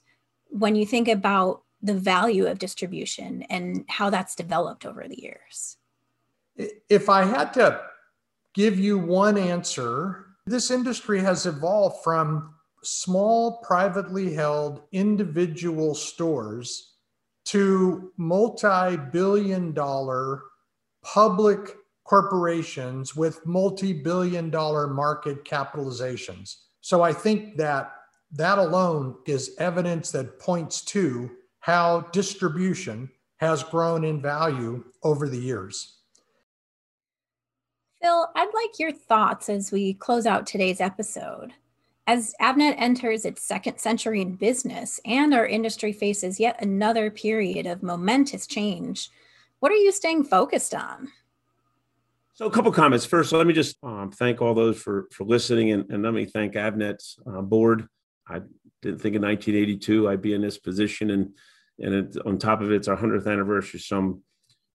when 0.49 0.75
you 0.77 0.87
think 0.87 1.09
about 1.09 1.63
the 1.83 1.95
value 1.95 2.47
of 2.47 2.59
distribution 2.59 3.43
and 3.45 3.85
how 3.89 4.09
that's 4.11 4.35
developed 4.35 4.87
over 4.87 5.07
the 5.09 5.21
years? 5.21 5.77
If 6.89 7.09
I 7.09 7.25
had 7.25 7.53
to 7.55 7.81
give 8.55 8.79
you 8.79 8.99
one 8.99 9.37
answer, 9.37 10.27
this 10.47 10.71
industry 10.71 11.21
has 11.21 11.47
evolved 11.47 12.03
from 12.05 12.55
small, 12.83 13.59
privately 13.59 14.35
held 14.35 14.83
individual 14.93 15.95
stores 15.95 16.97
to 17.47 18.13
multi 18.17 18.97
billion 18.97 19.73
dollar 19.73 20.43
public 21.05 21.77
corporations 22.05 23.17
with 23.17 23.45
multi 23.47 23.93
billion 23.93 24.51
dollar 24.51 24.87
market 24.87 25.45
capitalizations. 25.45 26.57
So 26.81 27.03
I 27.03 27.13
think 27.13 27.57
that 27.57 27.93
that 28.33 28.59
alone 28.59 29.17
is 29.27 29.55
evidence 29.59 30.11
that 30.13 30.39
points 30.39 30.83
to 30.87 31.31
how 31.61 32.01
distribution 32.13 33.11
has 33.37 33.63
grown 33.63 34.05
in 34.05 34.21
value 34.23 34.85
over 35.03 35.29
the 35.29 35.39
years. 35.39 35.99
Phil, 38.01 38.29
I'd 38.35 38.55
like 38.55 38.79
your 38.79 38.93
thoughts 38.93 39.49
as 39.49 39.71
we 39.71 39.95
close 39.95 40.27
out 40.27 40.47
today's 40.47 40.81
episode. 40.81 41.53
As 42.07 42.35
Avnet 42.41 42.75
enters 42.79 43.25
its 43.25 43.43
second 43.43 43.79
century 43.79 44.21
in 44.21 44.35
business 44.35 45.01
and 45.05 45.33
our 45.33 45.47
industry 45.47 45.93
faces 45.93 46.41
yet 46.41 46.61
another 46.61 47.11
period 47.11 47.67
of 47.67 47.83
momentous 47.83 48.47
change, 48.47 49.09
what 49.61 49.71
are 49.71 49.77
you 49.77 49.93
staying 49.93 50.25
focused 50.25 50.75
on? 50.75 51.09
So, 52.35 52.47
a 52.47 52.51
couple 52.51 52.73
comments. 52.73 53.05
First, 53.05 53.33
let 53.33 53.47
me 53.47 53.53
just 53.53 53.77
um, 53.85 54.11
thank 54.11 54.43
all 54.43 54.55
those 54.55 54.81
for 54.81 55.07
for 55.13 55.25
listening, 55.25 55.71
and, 55.71 55.89
and 55.91 56.03
let 56.03 56.15
me 56.15 56.25
thank 56.25 56.55
Avnet's 56.55 57.19
uh, 57.27 57.43
board 57.43 57.87
I 58.29 58.41
didn't 58.81 59.01
think 59.01 59.15
in 59.15 59.23
1982 59.23 60.09
I'd 60.09 60.23
be 60.23 60.35
in 60.35 60.43
this 60.43 60.59
position, 60.59 61.11
and 61.11 61.35
and 61.79 61.95
it, 61.95 62.17
on 62.27 62.39
top 62.39 62.61
of 62.61 62.71
it, 62.71 62.77
it's 62.77 62.89
our 62.89 62.97
100th 62.97 63.27
anniversary. 63.27 63.81
So 63.81 63.99
I'm, 63.99 64.23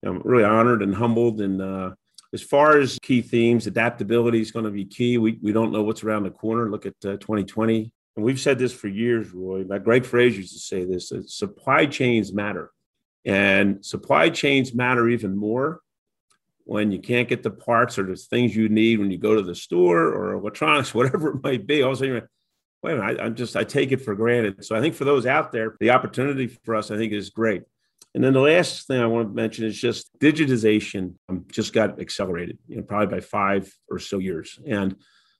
I'm 0.03 0.21
really 0.23 0.43
honored 0.43 0.81
and 0.81 0.93
humbled. 0.93 1.41
And 1.41 1.61
uh, 1.61 1.91
as 2.33 2.41
far 2.41 2.77
as 2.77 2.99
key 3.01 3.21
themes, 3.21 3.67
adaptability 3.67 4.41
is 4.41 4.51
going 4.51 4.65
to 4.65 4.71
be 4.71 4.85
key. 4.85 5.17
We 5.17 5.39
we 5.41 5.51
don't 5.51 5.71
know 5.71 5.83
what's 5.83 6.03
around 6.03 6.23
the 6.23 6.31
corner. 6.31 6.69
Look 6.69 6.85
at 6.85 6.95
uh, 7.05 7.17
2020, 7.17 7.91
and 8.15 8.25
we've 8.25 8.39
said 8.39 8.59
this 8.59 8.73
for 8.73 8.87
years, 8.87 9.31
Roy. 9.31 9.63
But 9.63 9.83
Greg 9.83 10.05
Fraser 10.05 10.37
used 10.37 10.53
to 10.53 10.59
say 10.59 10.83
this: 10.83 11.11
supply 11.27 11.85
chains 11.85 12.33
matter, 12.33 12.71
and 13.25 13.85
supply 13.85 14.29
chains 14.29 14.73
matter 14.73 15.07
even 15.09 15.37
more 15.37 15.81
when 16.65 16.91
you 16.91 16.99
can't 16.99 17.29
get 17.29 17.43
the 17.43 17.49
parts 17.49 17.97
or 17.97 18.03
the 18.03 18.15
things 18.15 18.53
you 18.53 18.67
need 18.67 18.99
when 18.99 19.09
you 19.09 19.17
go 19.17 19.35
to 19.35 19.41
the 19.41 19.55
store 19.55 20.07
or 20.07 20.33
electronics, 20.33 20.93
whatever 20.93 21.29
it 21.29 21.43
might 21.43 21.65
be. 21.65 21.81
Also, 21.81 22.05
you're 22.05 22.29
wait 22.83 22.93
a 22.93 22.97
minute, 22.97 23.19
I, 23.19 23.25
am 23.25 23.35
just, 23.35 23.55
I 23.55 23.63
take 23.63 23.91
it 23.91 24.01
for 24.01 24.15
granted. 24.15 24.63
So 24.63 24.75
I 24.75 24.81
think 24.81 24.95
for 24.95 25.05
those 25.05 25.25
out 25.25 25.51
there, 25.51 25.75
the 25.79 25.91
opportunity 25.91 26.47
for 26.47 26.75
us, 26.75 26.91
I 26.91 26.97
think 26.97 27.13
is 27.13 27.29
great. 27.29 27.63
And 28.17 28.23
then 28.23 28.33
the 28.33 28.39
last 28.39 28.87
thing 28.87 28.99
I 28.99 29.05
want 29.05 29.27
to 29.27 29.33
mention 29.35 29.63
is 29.63 29.79
just 29.79 30.09
digitization 30.17 31.13
um, 31.29 31.45
just 31.51 31.71
got 31.71 32.01
accelerated, 32.01 32.57
you 32.67 32.77
know, 32.77 32.81
probably 32.81 33.19
by 33.19 33.19
five 33.19 33.71
or 33.91 33.99
so 33.99 34.17
years. 34.17 34.57
And, 34.65 34.95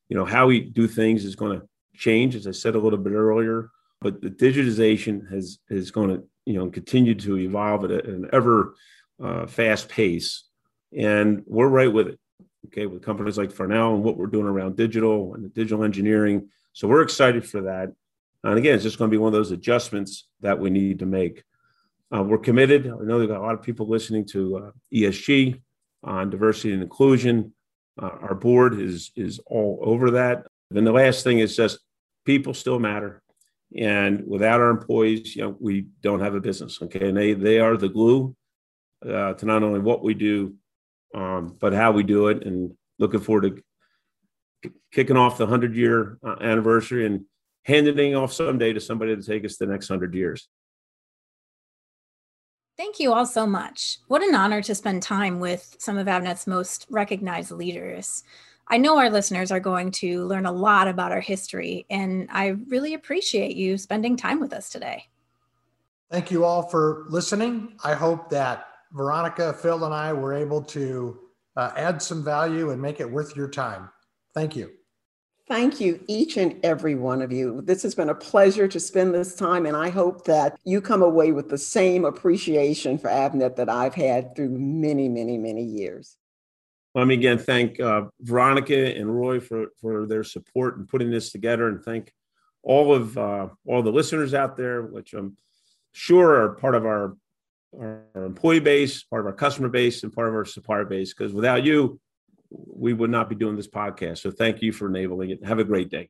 you 0.10 0.16
know, 0.16 0.26
how 0.26 0.46
we 0.46 0.60
do 0.62 0.88
things 0.88 1.26
is 1.26 1.36
going 1.36 1.60
to 1.60 1.68
change, 1.96 2.36
as 2.36 2.46
I 2.46 2.52
said 2.52 2.76
a 2.76 2.80
little 2.80 3.00
bit 3.00 3.14
earlier, 3.14 3.72
but 4.00 4.22
the 4.22 4.30
digitization 4.30 5.28
has, 5.34 5.58
is 5.72 5.90
going 5.90 6.10
to, 6.10 6.24
you 6.46 6.54
know, 6.54 6.70
continue 6.70 7.16
to 7.16 7.40
evolve 7.40 7.84
at 7.86 8.06
an 8.06 8.30
ever 8.32 8.76
uh, 9.20 9.48
fast 9.48 9.90
pace. 9.90 10.44
And 10.96 11.42
we're 11.48 11.70
right 11.70 11.92
with 11.92 12.10
it. 12.10 12.20
Okay. 12.68 12.86
With 12.86 13.02
companies 13.02 13.40
like 13.40 13.52
Farnell 13.52 13.96
and 13.96 14.04
what 14.04 14.18
we're 14.18 14.28
doing 14.28 14.46
around 14.46 14.76
digital 14.76 15.34
and 15.34 15.44
the 15.44 15.50
digital 15.50 15.84
engineering 15.84 16.50
so 16.78 16.88
we're 16.88 17.02
excited 17.02 17.44
for 17.44 17.62
that. 17.62 17.92
And 18.44 18.56
again, 18.60 18.76
it's 18.76 18.84
just 18.84 19.00
going 19.00 19.10
to 19.10 19.16
be 19.16 19.18
one 19.18 19.30
of 19.30 19.34
those 19.34 19.50
adjustments 19.50 20.28
that 20.42 20.60
we 20.60 20.70
need 20.70 21.00
to 21.00 21.08
make. 21.08 21.44
Uh, 22.16 22.24
we're 22.24 22.38
committed. 22.38 22.88
I 22.88 23.04
know 23.04 23.20
we've 23.20 23.28
got 23.28 23.42
a 23.42 23.44
lot 23.44 23.54
of 23.54 23.62
people 23.62 23.88
listening 23.88 24.26
to 24.28 24.58
uh, 24.58 24.72
ESG 24.94 25.60
on 26.04 26.30
diversity 26.30 26.74
and 26.74 26.82
inclusion. 26.82 27.54
Uh, 28.02 28.12
our 28.22 28.36
board 28.36 28.80
is 28.80 29.12
is 29.16 29.40
all 29.46 29.80
over 29.82 30.12
that. 30.12 30.48
Then 30.70 30.86
the 30.86 30.92
last 30.92 31.24
thing 31.24 31.40
is 31.40 31.56
just 31.56 31.80
people 32.26 32.54
still 32.54 32.80
matter, 32.80 33.22
and 33.76 34.26
without 34.26 34.62
our 34.62 34.70
employees, 34.70 35.36
you 35.36 35.44
know, 35.44 35.58
we 35.60 35.88
don't 36.02 36.22
have 36.22 36.36
a 36.36 36.40
business. 36.40 36.80
Okay, 36.82 37.10
and 37.10 37.18
they 37.18 37.34
they 37.34 37.60
are 37.60 37.76
the 37.76 37.90
glue 37.90 38.36
uh, 39.06 39.34
to 39.34 39.46
not 39.46 39.64
only 39.64 39.80
what 39.80 40.04
we 40.04 40.14
do, 40.14 40.56
um, 41.14 41.58
but 41.60 41.74
how 41.74 41.92
we 41.92 42.04
do 42.04 42.28
it. 42.28 42.46
And 42.46 42.74
looking 43.00 43.20
forward 43.20 43.58
to 44.64 44.72
kicking 44.92 45.18
off 45.18 45.38
the 45.38 45.46
100 45.46 45.76
year 45.76 46.18
uh, 46.26 46.36
anniversary 46.42 47.06
and 47.06 47.26
handing 47.64 48.16
off 48.16 48.34
someday 48.34 48.74
to 48.74 48.80
somebody 48.80 49.16
to 49.16 49.22
take 49.22 49.46
us 49.46 49.58
the 49.58 49.66
next 49.66 49.90
100 49.90 50.14
years. 50.16 50.48
Thank 52.78 53.00
you 53.00 53.12
all 53.12 53.26
so 53.26 53.48
much. 53.48 53.98
What 54.08 54.22
an 54.22 54.36
honor 54.36 54.62
to 54.62 54.76
spend 54.76 55.02
time 55.02 55.40
with 55.40 55.76
some 55.80 55.98
of 55.98 56.06
Avnet's 56.06 56.46
most 56.46 56.86
recognized 56.92 57.50
leaders. 57.50 58.24
I 58.68 58.78
know 58.78 59.00
our 59.00 59.10
listeners 59.10 59.52
are 59.52 59.60
going 59.60 59.90
to 59.92 60.26
learn 60.26 60.46
a 60.46 60.52
lot 60.52 60.88
about 60.88 61.12
our 61.12 61.22
history, 61.22 61.88
and 61.90 62.28
I 62.32 62.50
really 62.68 62.94
appreciate 62.94 63.56
you 63.56 63.80
spending 63.80 64.16
time 64.16 64.40
with 64.40 64.54
us 64.54 64.70
today. 64.70 65.06
Thank 66.12 66.30
you 66.30 66.46
all 66.46 66.62
for 66.62 67.06
listening. 67.10 67.78
I 67.84 67.96
hope 67.96 68.30
that 68.30 68.68
Veronica, 68.92 69.54
Phil, 69.54 69.84
and 69.84 69.94
I 69.94 70.14
were 70.14 70.34
able 70.34 70.62
to 70.64 71.20
uh, 71.56 71.72
add 71.76 72.00
some 72.02 72.24
value 72.24 72.70
and 72.70 72.82
make 72.82 73.00
it 73.00 73.10
worth 73.10 73.36
your 73.36 73.50
time. 73.50 73.90
Thank 74.36 74.56
you. 74.56 74.72
Thank 75.48 75.80
you, 75.80 76.04
each 76.08 76.36
and 76.36 76.60
every 76.62 76.96
one 76.96 77.22
of 77.22 77.32
you. 77.32 77.62
This 77.62 77.82
has 77.84 77.96
been 77.96 78.10
a 78.10 78.16
pleasure 78.16 78.68
to 78.68 78.80
spend 78.82 79.14
this 79.14 79.34
time, 79.34 79.66
and 79.66 79.78
I 79.78 79.90
hope 79.90 80.26
that 80.26 80.60
you 80.66 80.82
come 80.82 81.02
away 81.02 81.32
with 81.32 81.48
the 81.48 81.58
same 81.58 82.04
appreciation 82.04 82.98
for 82.98 83.10
Avnet 83.10 83.56
that 83.56 83.70
I've 83.70 83.96
had 83.96 84.36
through 84.36 84.50
many, 84.50 85.08
many, 85.08 85.38
many 85.38 85.64
years. 85.64 86.18
Let 86.96 87.08
me 87.08 87.14
again 87.14 87.38
thank 87.38 87.80
uh, 87.80 88.06
Veronica 88.20 88.94
and 88.98 89.16
Roy 89.16 89.40
for, 89.40 89.68
for 89.80 90.06
their 90.06 90.26
support 90.26 90.78
in 90.78 90.86
putting 90.86 91.12
this 91.12 91.32
together, 91.32 91.70
and 91.70 91.82
thank 91.82 92.12
all 92.62 92.94
of 92.94 93.18
uh, 93.18 93.48
all 93.66 93.82
the 93.82 93.92
listeners 93.92 94.34
out 94.34 94.58
there, 94.58 94.82
which 94.82 95.14
I'm 95.14 95.38
sure 95.94 96.42
are 96.42 96.56
part 96.56 96.76
of 96.76 96.86
our, 96.86 97.16
our 97.80 98.04
employee 98.16 98.60
base, 98.60 99.04
part 99.04 99.22
of 99.22 99.28
our 99.28 99.34
customer 99.34 99.70
base, 99.70 100.04
and 100.04 100.12
part 100.12 100.28
of 100.28 100.34
our 100.34 100.44
supplier 100.44 100.84
base. 100.84 101.14
Because 101.14 101.32
without 101.32 101.64
you, 101.64 102.02
we 102.50 102.94
would 102.94 103.10
not 103.10 103.30
be 103.30 103.36
doing 103.36 103.56
this 103.56 103.68
podcast. 103.68 104.20
So 104.20 104.32
thank 104.32 104.62
you 104.62 104.72
for 104.72 104.88
enabling 104.88 105.32
it. 105.32 105.46
Have 105.46 105.60
a 105.60 105.64
great 105.64 105.90
day. 105.90 106.10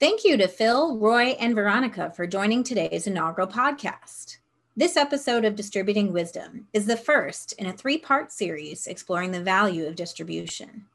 Thank 0.00 0.24
you 0.24 0.36
to 0.36 0.48
Phil, 0.48 0.98
Roy, 0.98 1.36
and 1.38 1.54
Veronica 1.54 2.10
for 2.10 2.26
joining 2.26 2.64
today's 2.64 3.06
inaugural 3.06 3.46
podcast. 3.46 4.38
This 4.76 4.96
episode 4.96 5.44
of 5.44 5.54
Distributing 5.54 6.12
Wisdom 6.12 6.66
is 6.72 6.86
the 6.86 6.96
first 6.96 7.52
in 7.52 7.66
a 7.66 7.72
three 7.72 7.98
part 7.98 8.32
series 8.32 8.86
exploring 8.86 9.30
the 9.30 9.42
value 9.42 9.86
of 9.86 9.94
distribution. 9.94 10.86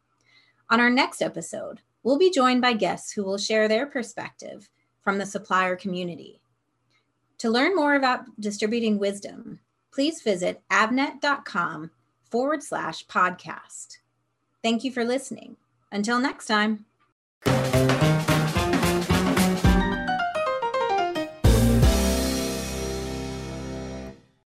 On 0.70 0.82
our 0.82 0.90
next 0.90 1.22
episode, 1.22 1.80
we'll 2.04 2.18
be 2.18 2.32
joined 2.32 2.62
by 2.62 2.74
guests 2.74 3.12
who 3.12 3.24
will 3.24 3.38
share 3.38 3.68
their 3.68 3.86
perspective 3.86 4.68
from 5.02 5.20
the 5.20 5.26
supplier 5.26 5.78
community. 5.78 6.42
To 7.40 7.50
learn 7.50 7.76
more 7.76 7.96
about 7.96 8.40
distributing 8.40 8.98
wisdom, 8.98 9.60
please 9.94 10.22
visit 10.22 10.62
avnet.com 10.72 11.92
forward 12.30 12.64
slash 12.64 13.06
podcast. 13.08 13.98
Thank 14.64 14.84
you 14.84 14.92
for 14.92 15.06
listening. 15.06 15.58
Until 15.92 16.20
next 16.20 16.48
time. 16.48 16.86